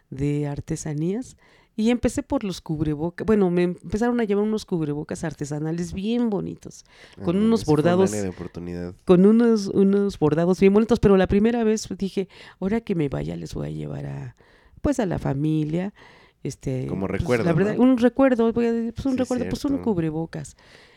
[0.09, 1.37] de artesanías
[1.75, 3.25] y empecé por los cubrebocas.
[3.25, 6.85] Bueno, me empezaron a llevar unos cubrebocas artesanales bien bonitos,
[7.23, 8.95] con Ah, unos ese fue un bordados de oportunidad.
[9.05, 13.35] con unos, unos bordados bien bonitos, pero la primera vez dije, ahora que me vaya
[13.35, 14.35] les voy a llevar a,
[14.81, 15.93] pues a la familia,
[16.43, 17.83] este, Como pues, recuerdo, la verdad, ¿no?
[17.83, 20.55] un recuerdo, voy a decir, pues un Sí, recuerdo, pues un cubrebocas.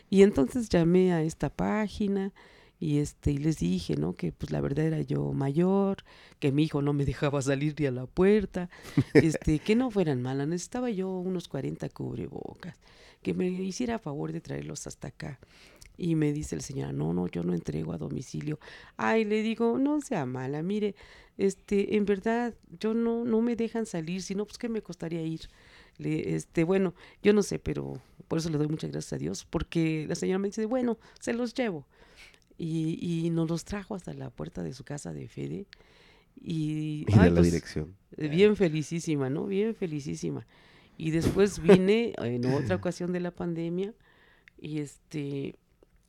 [0.09, 2.33] Y entonces llamé a esta página
[2.81, 6.03] y este y les dije no que pues la verdad era yo mayor
[6.39, 8.69] que mi hijo no me dejaba salir ni a la puerta
[9.13, 12.75] este que no fueran malas necesitaba yo unos 40 cubrebocas
[13.21, 15.39] que me hiciera favor de traerlos hasta acá.
[15.95, 18.59] Y me dice el señor no no yo no entrego a domicilio
[18.97, 20.95] ay le digo no sea mala mire
[21.37, 25.41] este en verdad yo no no me dejan salir sino pues me costaría ir
[25.99, 29.45] le, este bueno yo no sé pero por eso le doy muchas gracias a Dios
[29.47, 31.85] porque la señora me dice bueno se los llevo
[32.61, 35.65] y, y nos los trajo hasta la puerta de su casa de Fede.
[36.39, 37.95] Y, ay, la pues, dirección.
[38.17, 39.45] eh, Bien felicísima, ¿no?
[39.47, 40.45] Bien felicísima.
[40.97, 43.93] Y después vine en otra ocasión de la pandemia
[44.59, 45.55] y este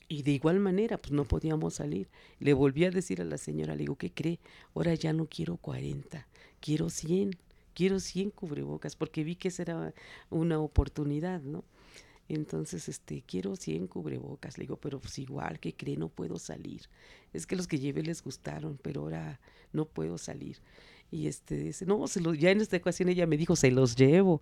[0.08, 2.08] y de igual manera, pues no podíamos salir.
[2.38, 4.38] Le volví a decir a la señora, le digo, ¿qué cree?
[4.74, 6.28] Ahora ya no quiero 40,
[6.60, 7.30] quiero 100,
[7.72, 9.94] quiero 100 cubrebocas, porque vi que esa era
[10.28, 11.64] una oportunidad, ¿no?
[12.34, 14.56] Entonces, este, quiero 100 cubrebocas.
[14.58, 15.96] Le digo, pero pues igual, ¿qué cree?
[15.96, 16.82] No puedo salir.
[17.32, 19.40] Es que los que llevé les gustaron, pero ahora
[19.72, 20.58] no puedo salir.
[21.10, 23.96] Y este dice, no, se los, ya en esta ocasión ella me dijo, se los
[23.96, 24.40] llevo.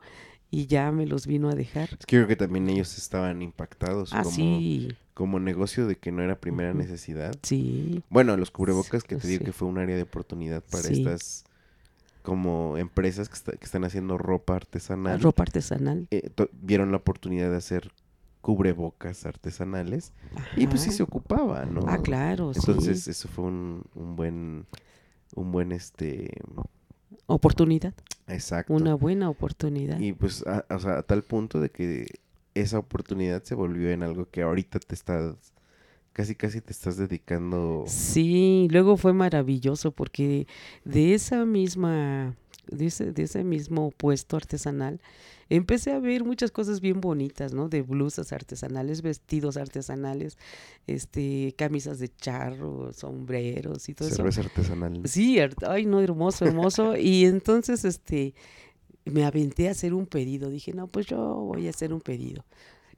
[0.53, 1.91] Y ya me los vino a dejar.
[1.99, 6.11] Es que creo que también ellos estaban impactados Ah, como, sí, como negocio de que
[6.13, 7.35] no era primera necesidad.
[7.43, 9.45] sí, Bueno, los cubrebocas que te digo Sí.
[9.47, 10.95] que fue un área de oportunidad para Sí.
[11.03, 11.45] estas
[12.23, 15.21] como empresas que, está- que están haciendo ropa artesanal.
[15.21, 16.07] ropa artesanal.
[16.11, 17.91] eh, vieron la oportunidad de hacer
[18.41, 20.13] cubrebocas artesanales
[20.57, 21.83] y pues sí se ocupaba, ¿no?
[21.87, 23.11] Ah, claro, Entonces sí.
[23.11, 24.67] eso fue un, un buen,
[25.35, 26.31] un buen este,
[27.27, 27.95] Oportunidad,
[28.29, 28.73] exacto.
[28.73, 29.99] una buena oportunidad.
[30.01, 32.07] Y pues, a, o sea, a tal punto de que
[32.55, 35.35] esa oportunidad se volvió en algo que ahorita te estás,
[36.13, 37.85] casi casi te estás dedicando.
[37.87, 40.47] Sí, luego fue maravilloso porque
[40.85, 42.35] de esa misma,
[42.71, 45.01] de ese, de ese mismo puesto artesanal,
[45.49, 47.69] empecé a ver muchas cosas bien bonitas, ¿no?
[47.69, 50.39] De blusas artesanales, vestidos artesanales,
[50.87, 54.17] este, camisas de charro, sombreros y todo eso.
[54.19, 55.01] Cerveza artesanal.
[55.07, 56.97] Sí, art- ay, no, hermoso, hermoso.
[56.97, 58.35] y entonces, este,
[59.05, 60.51] me aventé a hacer un pedido.
[60.51, 62.45] Dije, no, pues yo voy a hacer un pedido.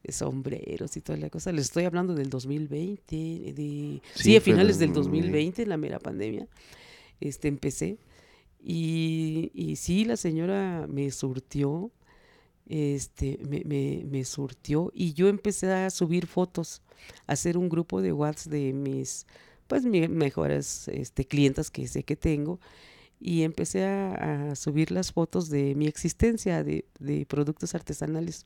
[0.09, 1.53] Sombreros y toda la cosa.
[1.53, 5.27] Les estoy hablando del 2020, de, sí, Sí, a finales del 2020.
[5.29, 6.49] 2020, en la mera pandemia.
[7.21, 7.99] Este, empecé.
[8.65, 11.91] Y, y sí, la señora me surtió,
[12.67, 16.81] este, me, me, me surtió y yo empecé a subir fotos,
[17.27, 19.27] a hacer un grupo de WhatsApp de mis,
[19.67, 22.61] pues, mi- mejores este, clientas que sé que tengo
[23.21, 28.45] y empecé a, a subir las fotos de mi existencia de, de productos artesanales.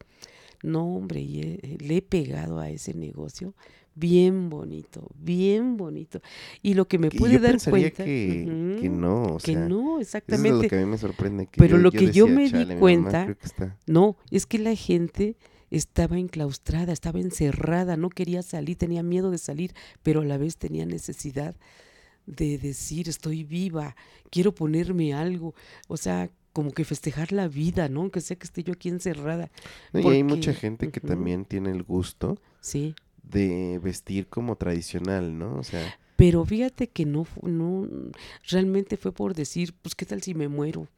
[0.63, 3.55] No, hombre, y he- le he pegado a ese negocio
[3.95, 6.21] bien bonito, bien bonito.
[6.63, 9.79] Y lo que me pude yo dar cuenta que, que no, o que sea, no,
[9.79, 10.69] eso es lo exactamente.
[10.69, 11.47] que a mí me sorprende.
[11.47, 13.79] Que Pero lo que yo me di "Chale, mi mamá cuenta- creo que está-".
[13.87, 15.37] No, es que la gente
[15.71, 20.59] estaba enclaustrada, estaba encerrada, no quería salir, tenía miedo de salir, pero a la vez
[20.59, 21.57] tenía necesidad
[22.27, 23.97] de decir, estoy viva,
[24.31, 25.55] quiero ponerme algo,
[25.89, 28.01] o sea, como que festejar la vida, ¿no?
[28.01, 29.51] Aunque sea que esté yo aquí encerrada.
[29.93, 35.37] No, y hay mucha gente que también tiene el gusto Sí, de vestir como tradicional,
[35.37, 35.59] ¿no?
[35.59, 37.87] O sea, pero fíjate que no, no,
[38.49, 40.89] realmente fue por decir, pues, ¿qué tal si me muero?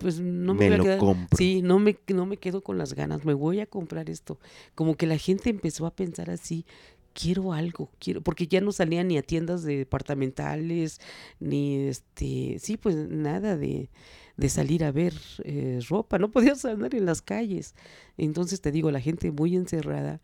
[0.00, 1.34] Pues no me, me voy a quedar- compro.
[1.38, 4.38] Sí, no me, no me quedo con las ganas, me voy a comprar esto.
[4.74, 6.66] Como que la gente empezó a pensar así,
[7.14, 11.00] quiero algo, quiero, porque ya no salían ni a tiendas departamentales,
[11.40, 13.90] ni este, sí, pues nada de,
[14.36, 17.74] de salir a ver eh, ropa, no podías andar en las calles.
[18.16, 20.20] Entonces te digo, la gente muy encerrada.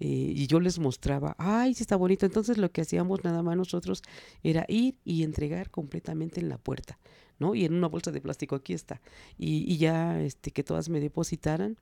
[0.00, 2.26] eh, y yo les mostraba, ay, sí está bonito.
[2.26, 4.02] Entonces lo que hacíamos nada más nosotros
[4.42, 6.98] era ir y entregar completamente en la puerta,
[7.38, 7.54] ¿no?
[7.54, 9.00] Y en una bolsa de plástico, aquí está
[9.38, 11.76] y, y ya este, que todas me depositaran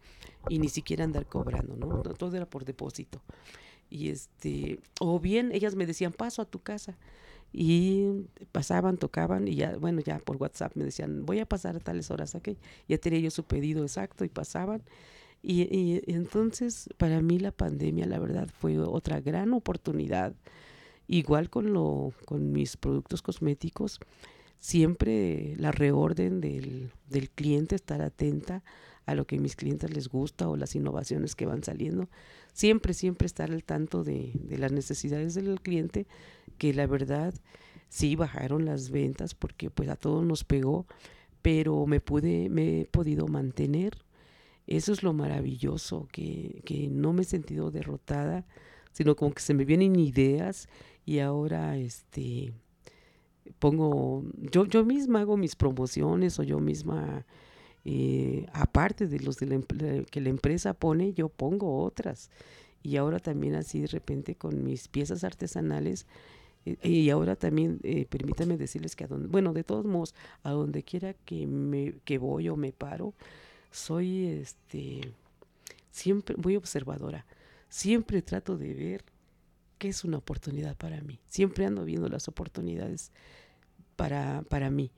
[0.48, 2.00] y ni siquiera andar cobrando, ¿no?
[2.02, 3.22] To- Todo era por depósito.
[3.90, 6.96] Y este, o bien ellas me decían, paso a tu casa.
[7.52, 11.80] Y pasaban, tocaban y ya, bueno, ya por WhatsApp me decían, voy a pasar a
[11.80, 12.50] tales horas, ¿ok?
[12.88, 14.82] Ya tenía yo su pedido exacto y pasaban.
[15.42, 20.34] Y, y entonces para mí la pandemia, la verdad, fue otra gran oportunidad.
[21.06, 23.98] Igual con, lo, con mis productos cosméticos,
[24.58, 28.62] siempre la reorden del, del cliente, estar atenta
[29.06, 32.10] a lo que a mis clientes les gusta o las innovaciones que van saliendo.
[32.58, 36.08] Siempre, siempre estar al tanto de, de las necesidades del cliente,
[36.58, 37.32] que la verdad
[37.88, 40.84] sí bajaron las ventas porque pues a todos nos pegó,
[41.40, 43.98] pero me pude, me he podido mantener.
[44.66, 48.44] Eso es lo maravilloso, que, que no me he sentido derrotada,
[48.90, 50.68] sino como que se me vienen ideas
[51.06, 52.52] y ahora este
[53.60, 57.24] pongo, yo, yo misma hago mis promociones o yo misma,
[57.84, 62.30] eh, aparte de los de la, que la empresa pone, yo pongo otras.
[62.82, 66.06] Y ahora también así de repente con mis piezas artesanales,
[66.64, 70.50] Eh, y ahora también eh, permítanme decirles que a donde, bueno, de todos modos, a
[70.50, 73.14] donde quiera que me que voy o me paro,
[73.70, 75.00] soy este
[75.90, 77.24] siempre muy observadora.
[77.68, 79.04] Siempre trato de ver
[79.78, 81.18] qué es una oportunidad para mí.
[81.28, 83.12] Siempre ando viendo las oportunidades
[83.96, 84.90] para, para mí.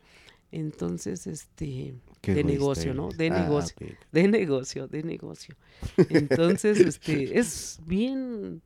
[0.53, 3.09] Entonces, este, de negocio, ¿no?
[3.11, 3.76] De Ah, negocio,
[4.11, 5.55] de negocio, de negocio.
[6.09, 8.61] Entonces, este, es bien,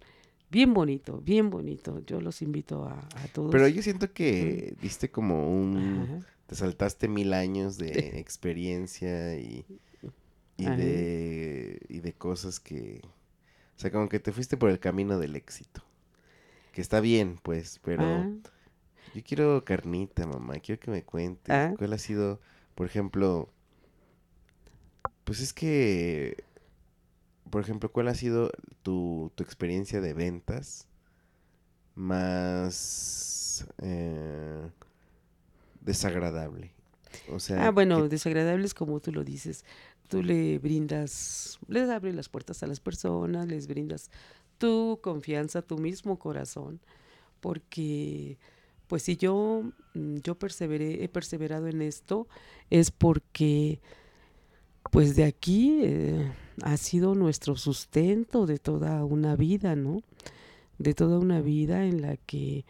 [0.50, 2.02] bien bonito, bien bonito.
[2.06, 3.50] Yo los invito a, a todos.
[3.50, 6.06] Pero yo siento que diste como un...
[6.08, 6.26] Ajá.
[6.46, 7.88] Te saltaste mil años de
[8.20, 9.64] experiencia y,
[10.58, 13.00] y de, y de cosas que...
[13.76, 15.82] O sea, como que te fuiste por el camino del éxito.
[16.72, 18.02] Que está bien, pues, pero...
[18.04, 18.30] Ah,
[19.12, 20.54] Yo quiero carnita, mamá.
[20.60, 21.54] Quiero que me cuentes.
[21.54, 21.74] Ah.
[21.76, 22.40] ¿Cuál ha sido,
[22.74, 23.48] por ejemplo?
[25.24, 26.44] Pues es que,
[27.50, 28.50] por ejemplo, ¿cuál ha sido
[28.82, 30.86] tu, tu experiencia de ventas
[31.94, 34.68] más eh,
[35.80, 36.72] desagradable?
[37.30, 39.64] O sea, Ah, bueno, que- desagradables como tú lo dices.
[40.08, 44.10] Tú le brindas, les abres las puertas a las personas, les brindas
[44.58, 46.80] tu confianza, tu mismo corazón,
[47.40, 48.38] porque
[48.86, 49.62] pues si yo,
[49.94, 52.28] mm, yo perseveré, he perseverado en esto,
[52.70, 53.80] es porque
[54.90, 56.32] pues de aquí eh,
[56.62, 60.02] ha sido nuestro sustento de toda una vida, ¿no?
[60.78, 62.64] De toda una vida en la que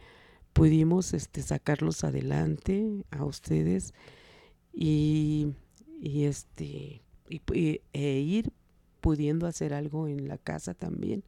[0.53, 3.93] pudimos este, sacarlos adelante a ustedes
[4.73, 5.49] y,
[6.01, 8.53] y, este y e ir
[9.01, 11.25] pudiendo hacer algo en la casa también.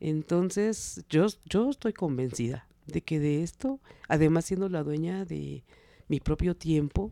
[0.00, 5.62] Entonces, yo, yo estoy convencida de que de esto, además siendo la dueña de
[6.08, 7.10] mi propio tiempo,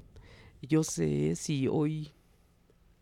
[0.62, 2.12] yo sé si hoy,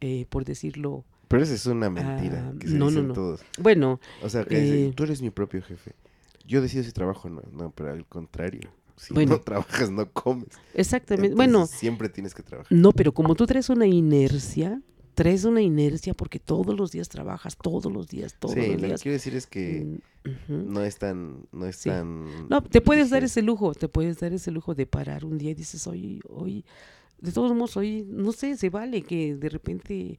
[0.00, 3.14] eh, por decirlo, Pero esa es una mentira Ah, que se no, no, dicen no.
[3.14, 3.40] todos.
[3.58, 5.92] bueno, O sea, que dicen, Eh, tú eres mi propio jefe.
[6.46, 7.42] Yo decido si trabajo o no.
[7.52, 8.70] No, pero al contrario.
[8.96, 9.32] Si Bueno.
[9.32, 10.48] no trabajas, no comes.
[10.74, 12.70] exactamente, bueno, siempre tienes que trabajar.
[12.76, 14.80] no, pero como tú traes una inercia,
[15.14, 18.76] traes una inercia porque todos los días trabajas, todos los días, todos sí, los lo
[18.78, 19.02] que días.
[19.02, 19.86] quiero decir es que
[20.46, 21.90] Mm, no es tan, no es Sí.
[21.90, 22.48] tan.
[22.48, 25.50] No, te puedes dar ese lujo, te puedes dar ese lujo de parar un día
[25.50, 26.64] y dices, hoy, hoy,
[27.20, 30.18] de todos modos, hoy, no sé, se vale que de repente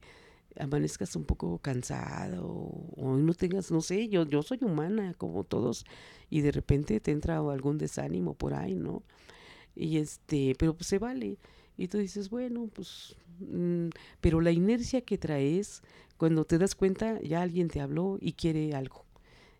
[0.58, 5.84] amanezcas un poco cansado o no tengas, no sé, yo, yo soy humana como todos
[6.30, 9.02] y de repente te entra algún desánimo por ahí, ¿no?
[9.74, 11.38] Y este, pero pues se vale.
[11.76, 13.88] Y tú dices, bueno, pues, mm,
[14.20, 15.82] pero la inercia que traes,
[16.16, 19.04] cuando te das cuenta, ya alguien te habló y quiere algo.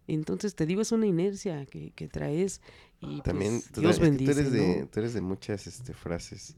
[0.09, 2.61] Entonces, te digo, es una inercia que, que traes
[3.01, 4.87] y También pues, tú, Dios bendice, tú eres de, ¿no?
[4.87, 6.55] tú eres de muchas este, frases.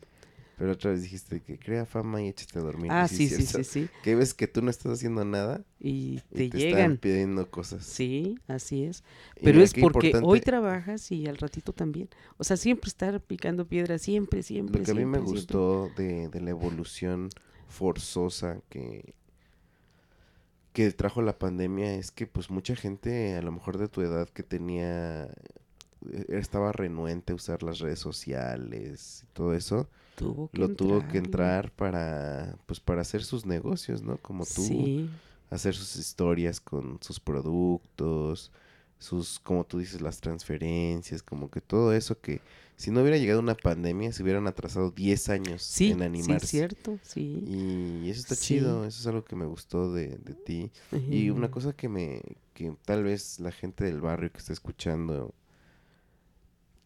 [0.58, 2.92] Pero otra vez dijiste que crea fama y échate a dormir.
[2.92, 3.90] Ah, sí, sí, sí, sí.
[4.02, 6.98] Que ves que tú no estás haciendo nada Y y te, te, están llegan.
[6.98, 7.84] pidiendo cosas.
[7.86, 9.04] Sí, así es.
[9.42, 12.08] Pero es porque hoy trabajas y al ratito también.
[12.38, 14.80] O sea, siempre estar picando piedra, siempre, siempre.
[14.80, 17.30] Lo que a mí me siempre, gustó de, de la evolución
[17.68, 19.14] forzosa que,
[20.72, 24.28] que trajo la pandemia es que pues mucha gente a lo mejor de tu edad
[24.28, 29.88] que tenía eh, estaba renuente a usar las redes sociales y todo eso
[30.18, 34.62] Tuvo que lo tuvo que entrar para pues para hacer sus negocios no como tú
[34.62, 35.08] Sí,
[35.50, 38.52] hacer sus historias con sus productos,
[38.98, 42.40] sus, como tú dices, las transferencias, como que todo eso que
[42.76, 46.46] si no hubiera llegado una pandemia se hubieran atrasado 10 años sí, en sí, animarse.
[46.48, 47.42] cierto, sí.
[47.46, 48.56] Y eso está Sí.
[48.56, 50.70] chido, eso es algo que me gustó de, de ti.
[51.10, 52.20] Y una cosa que me,
[52.54, 55.32] que tal vez la gente del barrio que está escuchando,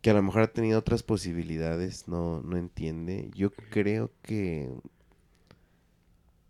[0.03, 3.30] que a lo mejor ha tenido otras posibilidades, no, no entiende.
[3.34, 4.68] Yo creo que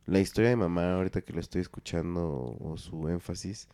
[0.06, 3.68] la historia de mamá, ahorita que lo estoy escuchando, o, su énfasis,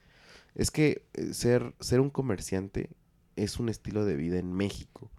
[0.56, 2.90] es que eh, ser, ser un comerciante
[3.36, 5.10] es un estilo de vida en México.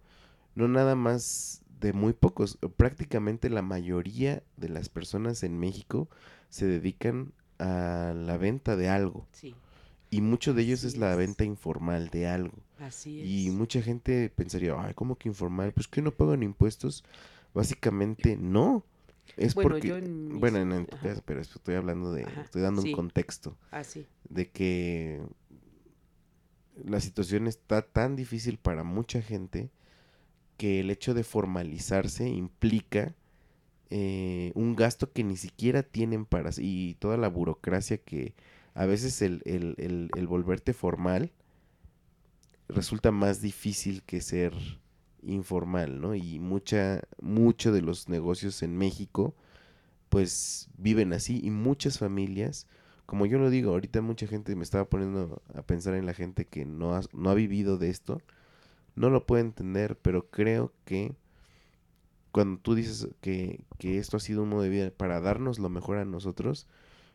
[0.55, 2.59] No nada más de muy pocos.
[2.75, 6.09] Prácticamente la mayoría de las personas en México
[6.49, 9.25] se dedican a la venta de algo.
[9.31, 9.55] Sí,
[10.11, 11.17] Y mucho de ellos Así es la es.
[11.17, 12.57] venta informal de algo.
[12.79, 13.27] así es.
[13.27, 15.71] Y mucha gente pensaría, ay, ¿cómo que informal?
[15.73, 17.03] Pues que no pagan impuestos.
[17.53, 18.83] Básicamente no.
[19.37, 22.23] Es Bueno, porque, yo en mis- bueno, en, en tu caso, pero estoy hablando de,
[22.23, 22.89] Ajá, estoy dando sí.
[22.89, 24.07] un contexto Así.
[24.27, 25.21] de que
[26.83, 29.69] la situación está tan difícil para mucha gente
[30.57, 33.13] que el hecho de formalizarse implica
[33.91, 38.33] eh, un gasto que ni siquiera tienen para y toda la burocracia que
[38.75, 41.31] a veces el, el- el- el volverte formal
[42.67, 44.53] resulta más difícil que ser
[45.21, 46.15] informal, ¿no?
[46.15, 49.35] Y mucha, mucho de los negocios en México
[50.09, 52.67] pues viven así y muchas familias
[53.05, 56.45] como yo lo digo, ahorita mucha gente me estaba poniendo a pensar en la gente
[56.45, 58.21] que no ha, no ha vivido de esto.
[58.95, 61.15] no lo puedo entender, pero creo que
[62.31, 65.69] cuando tú dices que, que esto ha sido un modo de vida para darnos lo
[65.69, 66.67] mejor a nosotros,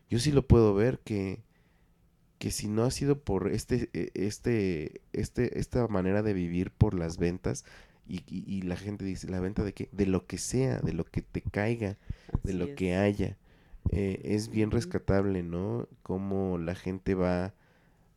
[0.09, 1.41] yo sí lo puedo ver que,
[2.37, 6.93] que si no ha sido por este, e, este, este, esta manera de vivir por
[6.93, 7.65] las ventas,
[8.07, 9.89] y, y, la gente dice, ¿la venta de qué?
[9.91, 11.97] De lo que sea, de lo que te caiga,
[12.43, 13.35] de lo que haya.
[13.89, 15.87] Eh, es bien rescatable, ¿no?
[16.03, 17.55] Cómo la gente va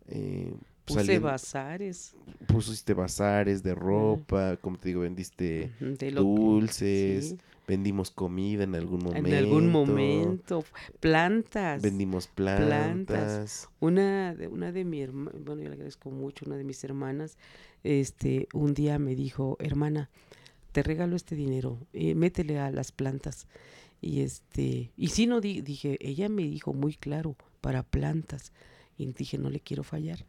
[0.09, 0.53] eh,
[0.89, 2.16] Puse bazares.
[2.47, 5.70] Pusiste bazares de ropa, como te digo, vendiste
[6.14, 7.36] dulces,
[7.68, 9.28] vendimos comida en algún momento.
[9.28, 10.64] En algún momento,
[11.00, 11.82] plantas.
[11.82, 13.68] Vendimos plantas.
[13.78, 17.36] Una de, una de mi hermana, bueno, yo le agradezco mucho, una de mis hermanas,
[17.84, 20.08] este, un día me dijo, hermana,
[20.72, 23.46] te regalo este dinero, eh, métele a las plantas.
[24.00, 28.52] Y este, y sí no dije, ella me dijo muy claro, para plantas.
[28.96, 30.24] Y dije, no le quiero fallar.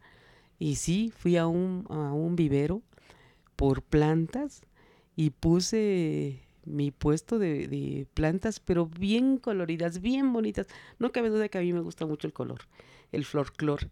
[0.58, 2.82] Y sí, fui a un, a un vivero
[3.56, 4.62] por plantas
[5.16, 10.66] y puse mi puesto de, plantas, pero bien coloridas, bien bonitas.
[10.98, 12.62] No cabe duda que a mí me gusta mucho el color,
[13.12, 13.88] el flor-clor.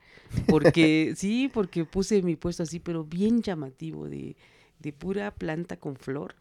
[0.47, 4.37] Porque, sí, porque puse mi puesto así, pero bien llamativo, de,
[4.79, 6.35] de pura planta con flor.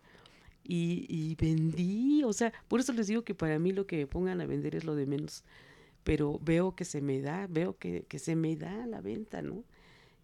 [0.64, 4.08] Y, y, vendí, o sea, por eso les digo que para mí lo que me
[4.08, 5.44] pongan a vender es lo de menos.
[6.04, 9.64] Pero veo que se me da, veo que, que se me da la venta, ¿no?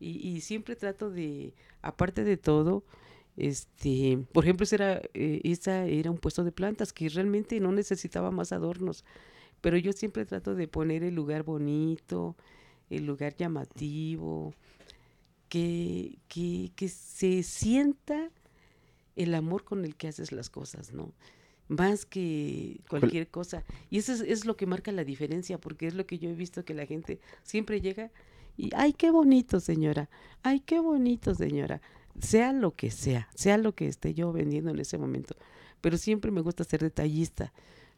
[0.03, 2.84] Y, siempre trato de, aparte de todo,
[3.36, 7.71] este, por ejemplo, ese era, eh, esa era un puesto de plantas que realmente no
[7.71, 9.03] necesitaba más adornos,
[9.61, 12.36] pero yo siempre trato de poner el lugar bonito,
[12.89, 14.53] el lugar llamativo,
[15.49, 18.29] que, que, que se sienta
[19.15, 21.13] el amor con el que haces las cosas, ¿no?
[21.67, 23.63] Más que cualquier cosa.
[23.89, 26.34] Y eso es, es, lo que marca la diferencia, porque es lo que yo he
[26.34, 28.11] visto que la gente siempre llega
[28.57, 30.09] y, ay, qué bonito, señora.
[30.43, 31.81] Ay, qué bonito, señora.
[32.20, 35.36] Sea lo que sea, sea lo que esté yo vendiendo en ese momento.
[35.82, 37.51] Pero siempre me gusta ser detallista,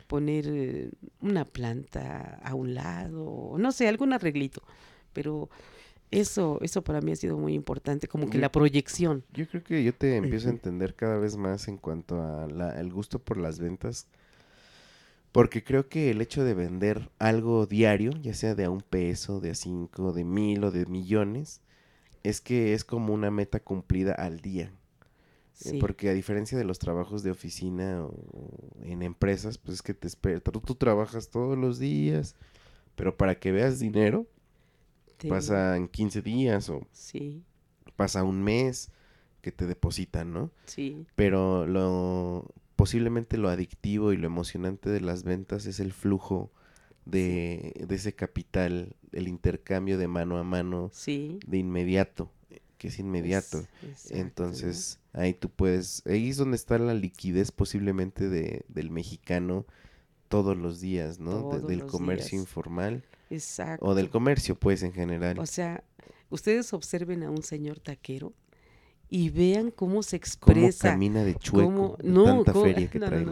[0.07, 0.91] poner eh,
[1.22, 4.61] una planta a un lado, no sé, algún arreglito.
[5.13, 5.49] Pero
[6.11, 9.24] eso, eso para mí ha sido muy importante, como que la proyección.
[9.34, 13.20] Yo creo que yo te empiezo a entender cada vez más en cuanto al gusto
[13.20, 14.07] por las ventas
[15.36, 19.41] porque creo que el hecho de vender algo diario, ya sea de a un peso,
[19.41, 21.59] de a cinco, de mil o de millones,
[22.26, 24.71] es que es como una meta cumplida al día.
[25.63, 28.13] Eh, porque a diferencia de los trabajos de oficina o
[28.84, 32.36] en empresas, pues es que te esperas, tú, trabajas todos los días,
[32.95, 34.28] pero para que veas dinero,
[35.30, 36.86] pasan 15 días o
[37.95, 38.89] pasa un mes
[39.41, 40.51] que te depositan, ¿no?
[40.65, 41.05] Sí.
[41.15, 46.51] Pero lo posiblemente lo adictivo y lo emocionante de las ventas es el flujo
[47.05, 52.30] de, ese capital, el intercambio de mano a mano, de inmediato,
[52.78, 53.66] que es inmediato.
[54.09, 59.66] Entonces, ahí tú puedes, ahí es donde está la liquidez posiblemente de, del mexicano
[60.28, 61.59] todos los días, ¿no?
[61.59, 63.03] del comercio informal.
[63.30, 63.86] Exacto.
[63.86, 65.39] O del comercio, pues, en general.
[65.39, 65.84] O sea,
[66.30, 68.34] ustedes observen a un señor taquero
[69.09, 70.89] y vean cómo se expresa.
[70.89, 73.26] Cómo camina de chueco, tanta feria que trae,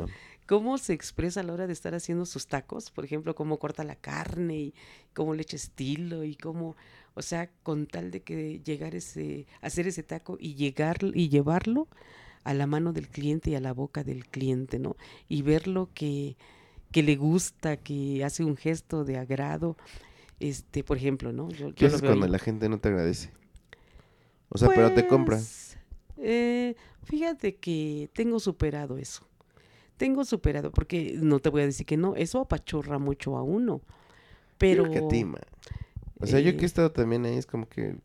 [0.45, 3.83] Cómo se expresa a la hora de estar haciendo sus tacos, por ejemplo, cómo corta
[3.83, 4.73] la carne y
[5.13, 6.75] cómo le echa estilo y cómo,
[7.13, 11.87] o sea, con tal de que llegar ese, hacer ese taco y llegar y llevarlo
[12.43, 14.97] a la mano del cliente y a la boca del cliente, ¿no?
[15.29, 16.35] Y verlo que,
[16.91, 19.77] que le gusta, que hace un gesto de agrado,
[20.39, 21.49] este, por ejemplo, ¿no?
[21.49, 23.31] Yo, ¿Qué haces cuando la gente no te agradece?
[24.49, 25.37] O sea, pero te compra.
[25.37, 25.77] Pues,
[26.17, 29.27] eh, fíjate que tengo superado eso.
[29.97, 33.81] Tengo superado, porque no te voy a decir que no, eso apachorra mucho a uno.
[34.57, 34.89] Pero.
[34.89, 34.99] Que
[36.19, 37.97] o sea, yo que he eh, estado también ahí, es como que.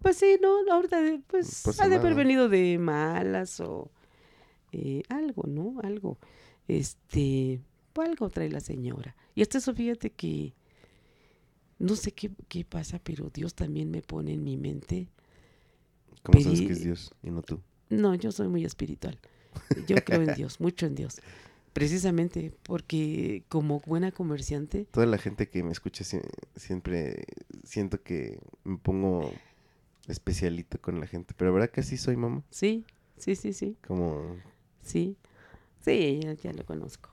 [0.00, 3.90] Pues sí, no, ahorita, pues, pues ha de haber venido de malas o
[4.72, 5.80] eh, algo, ¿no?
[5.82, 6.18] Algo.
[6.68, 7.60] Este,
[7.92, 9.16] pues algo trae la señora.
[9.34, 10.54] Y hasta eso, fíjate que
[11.78, 15.08] no sé qué, qué pasa, pero Dios también me pone en mi mente
[16.24, 17.60] ¿Cómo sabes que es Dios y no tú?
[17.90, 19.18] No, yo soy muy espiritual.
[19.86, 21.20] Yo creo en Dios, mucho en Dios.
[21.72, 24.86] Precisamente porque como buena comerciante...
[24.92, 26.04] Toda la gente que me escucha
[26.56, 27.24] siempre
[27.64, 29.32] siento que me pongo
[30.06, 31.34] especialito con la gente.
[31.36, 32.44] Pero ¿verdad que así soy, mamá?
[32.50, 32.84] Sí,
[33.16, 33.76] sí, sí, sí.
[33.86, 34.36] Como...
[34.82, 35.16] Sí,
[35.80, 37.10] sí, ya, lo conozco.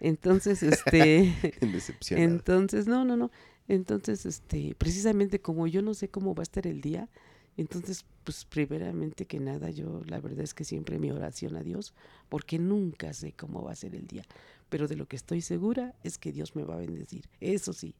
[0.00, 1.34] Entonces, este...
[2.10, 3.30] entonces, no, no, no.
[3.68, 7.08] Entonces, este, precisamente como yo no sé cómo va a estar el día,
[7.56, 11.94] entonces, pues primeramente que nada, yo la verdad es que siempre mi oración a Dios,
[12.28, 14.24] porque nunca sé cómo va a ser el día,
[14.68, 17.94] pero de lo que estoy segura es que Dios me va a bendecir, eso sí.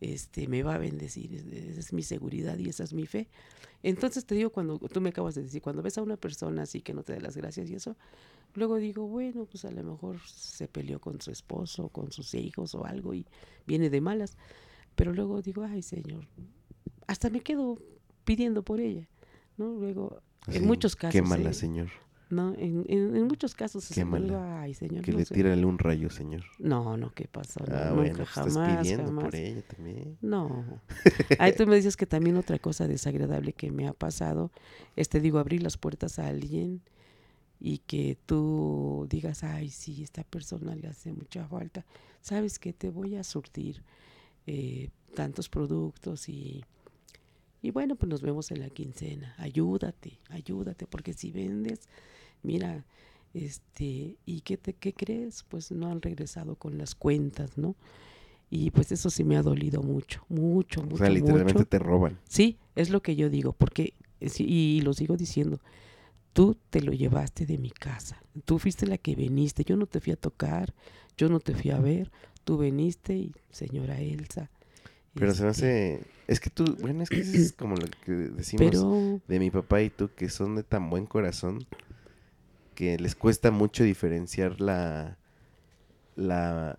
[0.00, 3.28] este, me va a bendecir, es- esa es mi seguridad y esa es mi fe.
[3.82, 6.82] Entonces te digo, cuando tú me acabas de decir, cuando ves a una persona así
[6.82, 7.96] que no te da las gracias y eso,
[8.54, 12.74] luego digo, bueno, pues a lo mejor se peleó con su esposo, con sus hijos
[12.74, 13.26] o algo y
[13.66, 14.36] viene de malas.
[14.96, 16.26] Pero luego digo, ay Señor,
[17.06, 17.78] hasta me quedo
[18.28, 19.08] pidiendo por ella,
[19.56, 19.72] ¿no?
[19.74, 21.12] Luego, en muchos casos...
[21.12, 21.88] Qué mala, eh, señor.
[22.30, 25.34] no, en, en, en muchos casos Qué se digo, ay Señor, Que no le sé".
[25.34, 26.42] tírale un rayo, señor.
[26.58, 27.60] No, no, ¿qué pasó?
[27.66, 29.24] No, Ah, nunca, bueno, pues estás jamás, pidiendo jamás.
[29.24, 30.18] por ella también.
[30.20, 30.80] No.
[31.38, 34.50] Ahí tú me dices que también otra cosa desagradable que me ha pasado
[34.96, 36.82] es, te digo, abrir las puertas a alguien
[37.60, 41.84] y que tú digas, ay, sí, esta persona le hace mucha falta.
[42.20, 43.82] Sabes que te voy a surtir
[44.46, 46.64] eh, tantos productos y,
[47.62, 49.34] y bueno, pues nos vemos en la quincena.
[49.38, 51.88] Ayúdate, ayúdate, porque si vendes,
[52.42, 52.84] mira,
[53.34, 55.44] este, ¿y qué, te, qué crees?
[55.48, 57.76] Pues no han regresado con las cuentas, ¿no?
[58.50, 60.94] Y pues eso sí me ha dolido mucho, mucho, mucho.
[60.94, 61.66] O sea, literalmente mucho.
[61.66, 62.18] te roban.
[62.28, 65.60] Sí, es lo que yo digo, porque, eh, sí, y lo sigo diciendo,
[66.32, 70.00] tú te lo llevaste de mi casa, tú fuiste la que viniste, yo no te
[70.00, 70.74] fui a tocar,
[71.16, 72.10] yo no te fui a ver,
[72.44, 74.50] tú viniste y señora Elsa.
[75.18, 76.00] Pero se me este, hace...
[76.26, 76.76] Es que tú...
[76.80, 80.10] Bueno, es que eso es como lo que decimos Pero, de mi papá y tú,
[80.14, 81.66] que son de tan buen corazón,
[82.74, 85.16] que les cuesta mucho diferenciar la...
[86.16, 86.78] la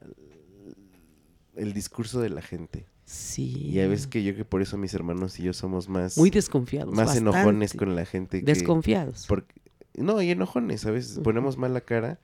[1.55, 2.85] el discurso de la gente.
[3.05, 3.69] sí.
[3.69, 6.17] Y hay veces que yo que por eso mis hermanos y yo somos más...
[6.17, 6.93] Muy desconfiados.
[6.93, 8.45] más enojones con la gente que...
[8.45, 9.25] Desconfiados.
[9.27, 9.53] Porque,
[9.95, 11.23] no, y enojones, a veces Ujú.
[11.23, 12.19] ponemos mala cara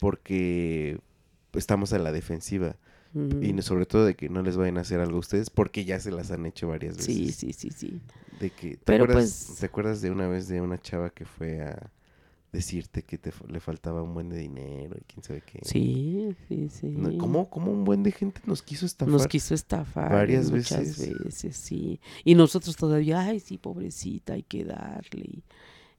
[0.00, 0.98] porque
[1.52, 2.76] estamos a la defensiva.
[3.14, 5.98] Y sobre todo de que no les vayan a hacer algo a ustedes porque ya
[5.98, 7.14] se las han hecho varias veces.
[7.14, 8.00] Sí, sí, sí, sí.
[8.38, 11.24] De que, ¿te, Pero, acuerdas, pues- ¿Te acuerdas de una vez de una chava que
[11.24, 11.90] fue a
[12.52, 15.60] decirte que te, le faltaba un buen de dinero y quién sabe qué?
[15.64, 16.94] Sí, sí, sí.
[17.18, 19.12] ¿Cómo, cómo un buen de gente nos quiso estafar?
[19.12, 21.18] Nos quiso estafar varias muchas veces.
[21.24, 21.56] veces.
[21.56, 22.00] sí.
[22.24, 25.42] Y nosotros todavía, ay, sí, pobrecita, hay que darle.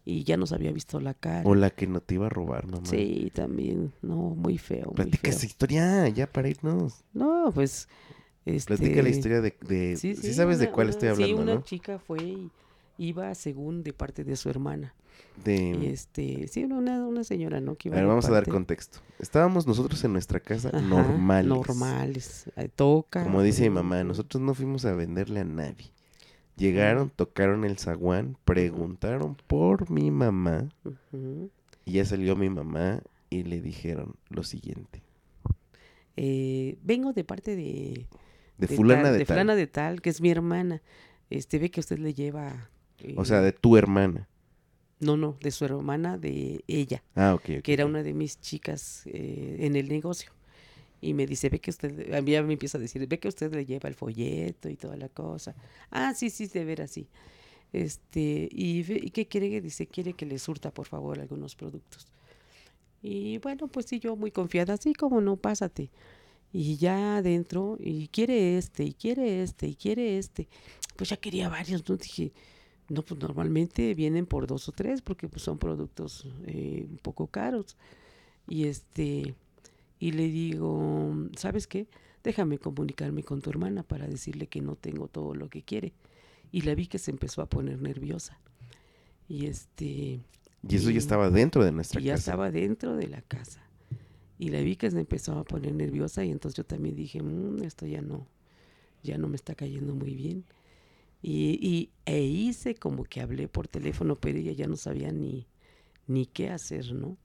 [0.10, 1.48] Y, ya nos había visto la cara.
[1.48, 2.86] O la que no te iba a robar, mamá.
[2.86, 5.38] Sí, también, no, muy feo, muy Platica feo.
[5.38, 7.04] esa historia, ya para irnos.
[7.14, 7.88] No, pues,
[8.46, 8.76] este...
[8.78, 9.56] Platica la historia de...
[9.68, 11.62] de sí, sabes de una- cuál una- estoy Sí, hablando, una ¿no?
[11.64, 12.52] chica fue y
[12.98, 14.94] iba según de parte de su hermana.
[15.38, 15.90] Y De...
[15.92, 17.76] este, sí, una, una señora, ¿no?
[17.76, 19.00] Que A iba ver, de vamos a dar contexto.
[19.20, 21.48] Estábamos nosotros en nuestra casa Ajá, normales.
[21.50, 22.52] Normales.
[22.76, 23.24] Toca.
[23.24, 25.92] Como dice mi mamá, nosotros no fuimos a venderle a nadie.
[26.60, 30.70] Llegaron, tocaron el zaguán, preguntaron por mi mamá
[31.86, 35.02] y ya salió mi mamá y le dijeron lo siguiente.
[36.18, 38.08] Eh, vengo de parte de...
[38.58, 39.36] De fulana tal- de, de tal.
[39.36, 40.82] fulana de tal, que es mi hermana.
[41.30, 42.70] Este, ve que usted le lleva...
[43.16, 44.28] O sea, eh, de tu hermana.
[45.00, 47.62] No, no, de su hermana, de ella, Ah, ok.
[47.64, 50.34] que era una de mis chicas eh, en el negocio.
[51.02, 53.28] Y me dice, ve que usted, a mí ya me empieza a decir, ve que
[53.28, 55.56] usted le lleva el folleto y toda la cosa.
[55.92, 57.08] Ah, sí, sí, de ver así.
[57.72, 59.62] Este, y, ¿y qué quiere?
[59.62, 62.08] Dice, quiere que le surta, por favor, algunos productos.
[63.02, 65.90] Y bueno, pues sí, yo muy confiada, sí, como no, pásate.
[66.52, 70.48] Y ya adentro, y quiere este, y quiere este, y quiere este.
[70.96, 71.96] Pues ya quería varios, ¿no?
[71.96, 72.34] Dije,
[72.90, 77.28] no, pues normalmente vienen por dos o tres porque pues, son productos eh, un poco
[77.28, 77.78] caros.
[78.48, 79.36] Y este,
[80.00, 81.88] y le digo, ¿sabes qué?
[82.24, 85.94] Déjame comunicarme con tu hermana para decirle que no tengo todo lo que quiere.
[86.52, 88.40] Y la vi que se empezó a poner nerviosa.
[89.28, 90.20] Y este,
[90.68, 92.32] Y eso y- ya estaba dentro de nuestra y ya casa.
[92.32, 93.62] estaba dentro de la casa.
[94.38, 97.64] Y la vi que se empezó a poner nerviosa y entonces yo también dije, "Mm,
[97.64, 98.26] esto ya no,
[99.04, 100.46] ya no me está cayendo muy bien.
[101.22, 105.46] Y, y e hice como que hablé por teléfono, pero ella ya no sabía ni,
[106.08, 107.18] ni qué hacer, ¿no?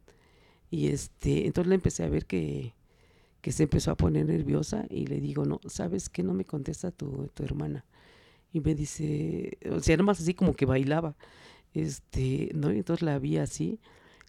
[0.74, 2.72] Y este, entonces le empecé a ver que,
[3.40, 6.24] que se empezó a poner nerviosa y le digo, no, ¿sabes qué?
[6.24, 7.84] No me contesta tu, tu hermana.
[8.52, 11.14] Y me dice, o sea, era más así como que bailaba.
[11.74, 12.72] Este, ¿no?
[12.72, 13.78] Y entonces la vi así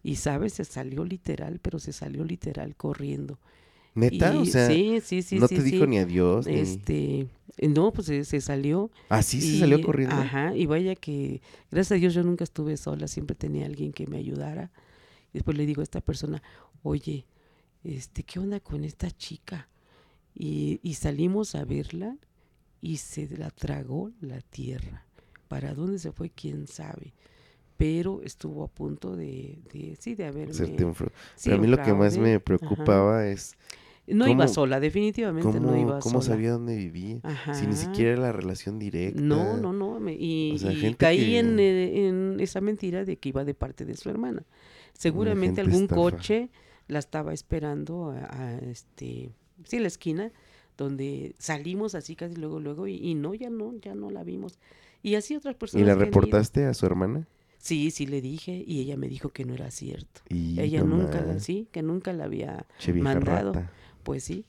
[0.04, 0.52] y, ¿sabes?
[0.52, 3.40] Se salió literal, pero se salió literal corriendo.
[3.96, 4.32] ¿Neta?
[4.34, 6.46] Y- o sea, sí, sí, sí, no te dijo ni adiós.
[6.46, 6.54] Ni...
[6.60, 7.26] Este,
[7.60, 8.92] no, pues se, se salió.
[9.08, 10.14] Así se salió corriendo.
[10.14, 11.40] Ajá, y vaya que,
[11.72, 14.70] gracias a Dios yo nunca estuve sola, siempre tenía alguien que me ayudara.
[15.36, 16.42] Después le digo a esta persona,
[16.82, 17.26] oye,
[17.84, 19.68] este, ¿qué onda con esta chica?
[20.34, 22.16] Y, y salimos a verla
[22.80, 25.04] y se la tragó la tierra.
[25.48, 26.30] ¿Para dónde se fue?
[26.30, 27.12] ¿Quién sabe?
[27.76, 30.26] Pero estuvo a punto de, de sí, de.
[30.26, 31.04] Hacerte un sí,
[31.44, 33.54] Pero a mí lo que más me preocupaba es
[34.06, 36.34] No iba sola, definitivamente cómo, no iba cómo sola.
[36.36, 37.20] sabía dónde vivía.
[37.52, 39.20] Si ni siquiera era la relación directa.
[39.20, 40.00] No, no, no.
[40.00, 43.28] me- y O sea, y gente caí que- en, eh, en esa mentira de que
[43.28, 44.42] iba de parte de su hermana.
[44.98, 46.00] Seguramente algún estafa.
[46.00, 46.50] coche
[46.88, 49.30] la estaba esperando a, a, este,
[49.64, 50.32] sí, en la esquina
[50.76, 54.58] donde salimos así casi luego, luego, y, y no, ya no, ya no la vimos.
[55.02, 55.82] Y así otras personas.
[55.82, 56.04] ¿Y la ido.
[56.04, 57.26] reportaste a su hermana?
[57.58, 60.20] Sí, sí le dije y ella me dijo que no era cierto.
[60.28, 62.66] Y ella nunca, la- sí, que nunca la había,
[63.02, 63.52] mandado.
[63.54, 63.72] rata.
[64.02, 64.44] pues sí.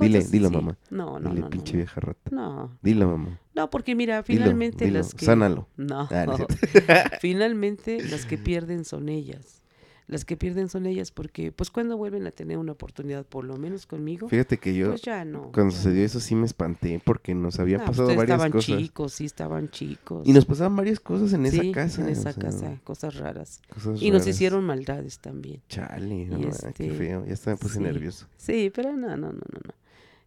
[0.00, 0.78] Dile, dilo, mamá.
[0.90, 1.76] No, no, Dile, no, no, pinche no.
[1.78, 2.30] vieja rata.
[2.30, 3.38] No, Dilo, mamá.
[3.54, 4.98] no, porque mira, finalmente dilo.
[4.98, 5.68] las que Sánalo.
[5.76, 6.36] no, Ah, no
[7.20, 9.62] finalmente las que pierden son ellas.
[10.06, 13.56] Las que pierden son ellas porque, pues, cuando vuelven a tener una oportunidad, por lo
[13.56, 15.50] menos conmigo, Fíjate que yo, pues ya no.
[15.50, 16.04] cuando ya sucedió no.
[16.06, 18.76] eso, sí me espanté porque nos había No, pasado ustedes varias estaban cosas.
[18.76, 20.26] chicos, sí, estaban chicos.
[20.28, 22.02] Y nos pasaban varias cosas en esa Sí, casa.
[22.02, 23.62] En esa sea, casa, cosas raras.
[23.72, 24.34] cosas Y nos raras.
[24.34, 25.62] hicieron maldades también.
[25.68, 27.24] Chale, no, este, qué feo.
[27.26, 27.80] Ya hasta me puse sí.
[27.80, 28.26] nervioso.
[28.36, 29.74] Sí, pero no, no, no, no, no.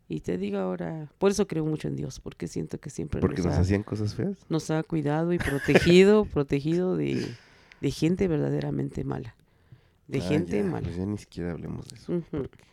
[0.09, 3.37] Y te digo ahora, por eso creo mucho en Dios, porque siento que siempre Porque
[3.43, 4.37] nos, nos ha, hacían cosas feas.
[4.49, 7.27] nos ha cuidado y protegido, protegido de,
[7.81, 9.35] de gente verdaderamente mala.
[10.07, 10.81] De Ah, gente ya, mala.
[10.83, 12.21] Pues ya ni siquiera hablemos de eso.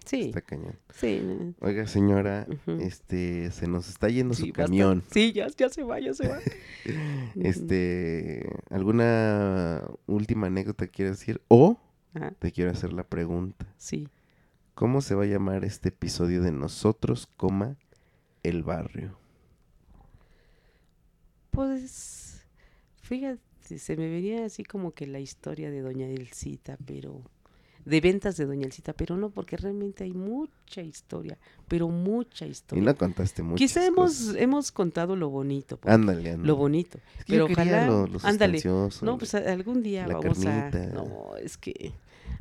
[0.04, 0.78] Sí, Está cañón.
[0.94, 1.20] sí.
[1.24, 2.46] no, Oiga, señora,
[2.78, 4.64] este, se nos está yendo sí, su basta.
[4.64, 5.02] camión.
[5.10, 6.38] Sí, ya, ya se va, ya se va.
[7.34, 11.40] Este, ¿alguna última anécdota quieres decir?
[11.48, 11.80] O
[12.14, 13.66] Ajá, te quiero hacer la pregunta.
[13.76, 14.08] sí.
[14.74, 17.76] ¿Cómo se va a llamar este episodio de Nosotros, coma,
[18.42, 19.16] el barrio?
[21.50, 22.44] Pues,
[23.02, 27.22] fíjate, se me venía así como que la historia de Doña Elcita, pero
[27.84, 31.36] de ventas de Doña Elcita, pero no, porque realmente hay mucha historia,
[31.68, 32.82] pero mucha Y historia.
[32.84, 33.56] no contaste mucho.
[33.58, 36.46] Quizá hemos, hemos contado lo bonito, pues, Ándale, ándale.
[36.46, 38.62] lo bonito, Es que yo pero ojalá, lo, ándale,
[39.02, 40.82] no, pues algún día vamos carnita.
[40.82, 41.92] a, no, es que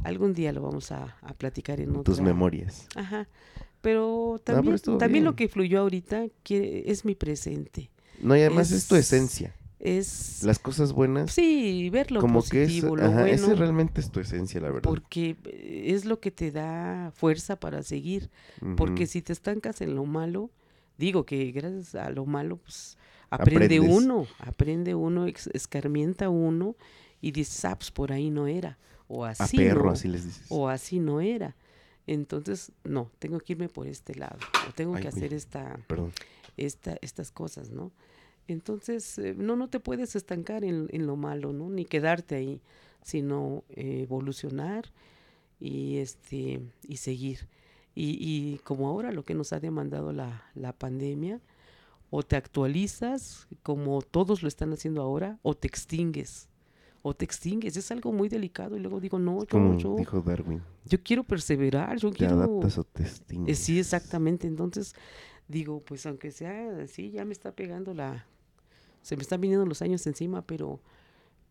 [0.06, 2.88] algún día lo vamos a, a platicar en tus otra, memorias.
[2.96, 3.28] Ajá,
[3.82, 7.90] pero pero también, también lo que fluyó ahorita que es mi presente,
[8.22, 9.54] No, y además es, tu es- esencia.
[9.84, 13.60] Es Las cosas buenas, Sí, ver lo como que es, positivo, lo ajá, ese bueno,
[13.60, 14.84] realmente es tu esencia, la verdad.
[14.90, 18.30] porque eh, es lo que te da fuerza para seguir.
[18.78, 20.50] Porque si te estancas en lo malo,
[20.98, 22.98] digo que gracias a lo malo, pues
[23.30, 23.98] aprende Aprendes.
[24.04, 26.76] uno, aprende uno, escarmienta uno
[27.20, 28.78] y dices, ah, pues por ahí no era,
[29.08, 30.46] o a así perro, no, así les dices.
[30.50, 31.56] o así no era.
[32.08, 34.38] Entonces, no, tengo que irme por este lado,
[34.70, 35.80] o tengo Ay, que hacer esta,
[36.58, 37.92] esta, estas cosas, ¿no?
[38.48, 41.70] Entonces, eh, no, no te puedes estancar en, en lo malo, ¿no?
[41.70, 42.62] Ni quedarte ahí,
[43.02, 44.92] sino eh, evolucionar
[45.60, 47.48] y, este, y seguir.
[47.96, 51.40] Y, y como ahora lo que nos ha demandado la, la pandemia,
[52.10, 56.50] o te actualizas como todos lo están haciendo ahora, o te extingues.
[57.02, 58.78] O te extingues, es algo muy delicado.
[58.78, 62.36] Y luego digo, no, yo, Como yo, dijo Darwin, yo quiero perseverar, yo te quiero...
[62.36, 63.60] adaptas o te Eh, extingues.
[63.60, 64.48] sí, exactamente.
[64.48, 64.94] Entonces,
[65.48, 68.26] digo, pues aunque sea así, ya me está pegando la...
[69.04, 70.80] Se me están viniendo los años encima, pero...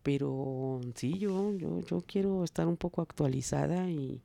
[0.03, 4.21] Pero sí, yo, yo, yo quiero estar un poco actualizada y,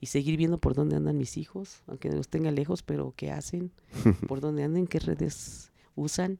[0.00, 3.70] y seguir viendo por dónde andan mis hijos, aunque los tenga lejos, pero qué hacen,
[4.28, 6.38] por dónde andan, qué redes usan.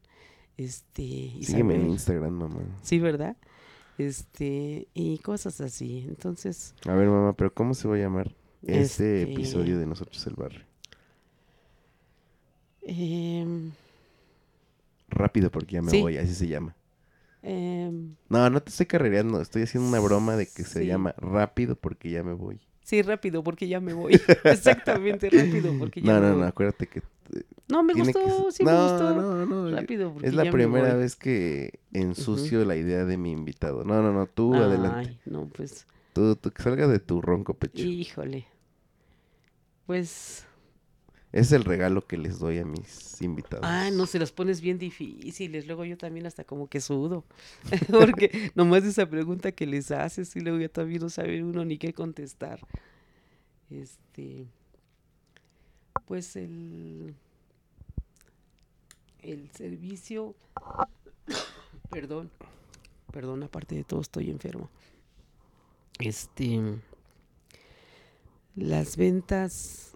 [0.57, 2.61] Este, y Sígueme en Instagram, mamá.
[2.81, 3.37] Sí, ¿verdad?
[3.99, 6.03] Este, y cosas así.
[6.07, 8.81] Entonces, A ver, mamá, pero ¿cómo se va a llamar este,
[9.21, 10.65] Este- episodio de Nosotros el Barrio?
[12.81, 13.71] em,
[15.15, 16.01] Rápido porque ya me Sí.
[16.01, 16.75] voy, así se llama.
[17.43, 21.75] em, No, no te estoy carrereando, estoy haciendo una broma de que se llama Rápido
[21.75, 22.59] porque ya me voy.
[22.83, 24.13] Sí, rápido, porque ya me voy.
[24.47, 26.41] Exactamente, rápido, porque ya No, me no, voy.
[26.41, 27.01] no, acuérdate que
[27.67, 29.13] No, me que gustó, sí no, me gustó.
[29.13, 30.99] No, no, yo- Rápido, porque es la ya me primera voy.
[30.99, 33.83] vez que ensucio la idea de mi invitado.
[33.83, 35.09] No, no, no, tú adelante.
[35.09, 37.83] Ay, no, pues, Tú, tú, que salga de tu ronco pecho.
[37.83, 38.47] híjole.
[39.85, 40.45] Pues,
[41.35, 43.65] Es el regalo que les doy a mis invitados.
[43.67, 45.67] ah, no, se las pones bien difíciles.
[45.67, 47.25] Luego yo también hasta como que sudo.
[47.91, 51.77] Porque nomás esa pregunta que les haces y luego ya también no sabe uno ni
[51.77, 52.65] qué contestar.
[53.69, 54.47] Este,
[56.05, 57.13] pues el,
[59.21, 60.35] el servicio,
[61.89, 62.31] perdón,
[63.11, 64.69] perdón, aparte de todo estoy enfermo.
[65.99, 66.61] Este,
[68.55, 69.94] las ventas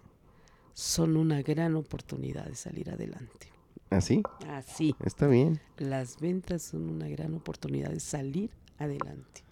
[0.80, 3.48] son una gran oportunidad de salir adelante.
[3.90, 4.22] ¿Así?
[4.48, 5.60] Así, Está bien.
[5.76, 9.42] las ventas son una gran oportunidad de salir adelante.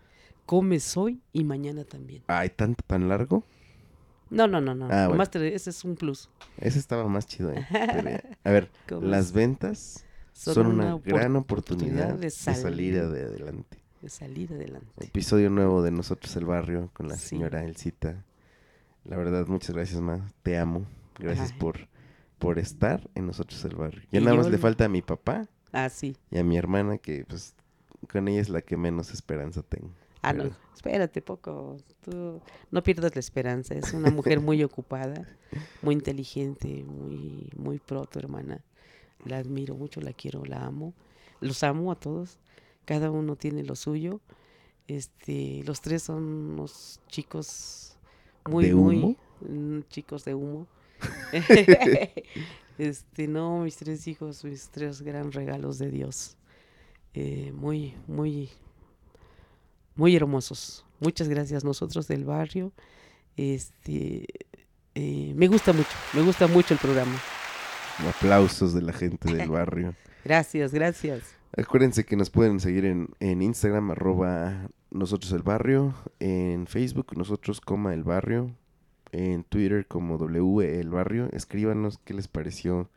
[0.47, 2.23] Comes hoy y mañana también.
[2.29, 3.45] Ay, tanto, tan largo.
[4.31, 4.87] No, no, no, no.
[4.87, 5.09] Ah, bueno.
[5.11, 6.31] nomás te- ese es un plus.
[6.57, 7.67] Ese estaba más chido, ¿eh?
[7.71, 8.21] Pero.
[8.45, 8.71] A ver,
[9.03, 13.79] las ventas son, una, gran oportunidad de salir, salir- ade- adelante.
[14.01, 15.05] de salir adelante.
[15.05, 17.29] Episodio nuevo de Nosotros el Barrio con la Sí.
[17.31, 18.25] señora Elcita.
[19.05, 20.27] La verdad, muchas gracias, ma.
[20.43, 20.87] Te amo.
[21.19, 21.59] Gracias Ay.
[21.59, 21.89] por,
[22.39, 24.03] por estar en Nosotros el Barrio.
[24.11, 26.17] Ya Y nada yo más le falta a mi papá Ah, sí.
[26.31, 27.55] y a mi hermana, que pues
[28.11, 29.91] con ella es la que menos esperanza tengo.
[30.23, 31.77] Ah, no, espérate poco.
[32.03, 32.41] Tú
[32.71, 33.75] no pierdas la esperanza.
[33.75, 35.29] Es una mujer muy ocupada,
[35.83, 38.65] muy inteligente, muy, muy pro, tu hermana.
[39.25, 40.93] La admiro mucho, la quiero, la amo.
[41.41, 42.39] Los amo a todos.
[42.85, 44.21] Cada uno tiene lo suyo.
[44.89, 47.97] Este, los tres son unos chicos
[48.49, 49.17] muy, ¿De muy humo?
[49.41, 50.67] mm, chicos de humo.
[52.79, 56.37] este, no, mis tres hijos, mis tres gran regalos de Dios.
[57.15, 58.51] Eh, muy, muy,
[59.95, 60.85] muy hermosos.
[61.01, 62.73] Muchas gracias nosotros del barrio.
[63.37, 64.27] Este,
[64.95, 67.17] eh, me gusta mucho, me gusta mucho el programa.
[68.09, 69.95] Aplausos de la gente del barrio.
[70.25, 71.23] Gracias, gracias.
[71.57, 77.61] Acuérdense que nos pueden seguir en, en Instagram, arroba nosotros el barrio, en Facebook, nosotros
[77.61, 78.55] coma el barrio,
[79.13, 81.29] en Twitter como W el barrio.
[81.33, 82.89] Escríbanos qué les pareció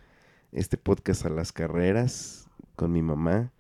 [0.52, 3.52] este podcast a las carreras con mi mamá,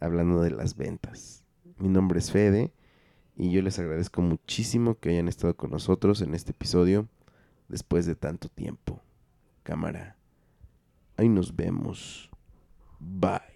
[0.00, 1.44] hablando de las ventas.
[1.78, 2.72] Mi nombre es Fede
[3.36, 7.08] y yo les agradezco muchísimo que hayan estado con nosotros en este episodio
[7.68, 9.00] después de tanto tiempo.
[9.62, 10.16] Cámara,
[11.16, 12.30] ahí nos vemos.
[12.98, 13.55] Bye.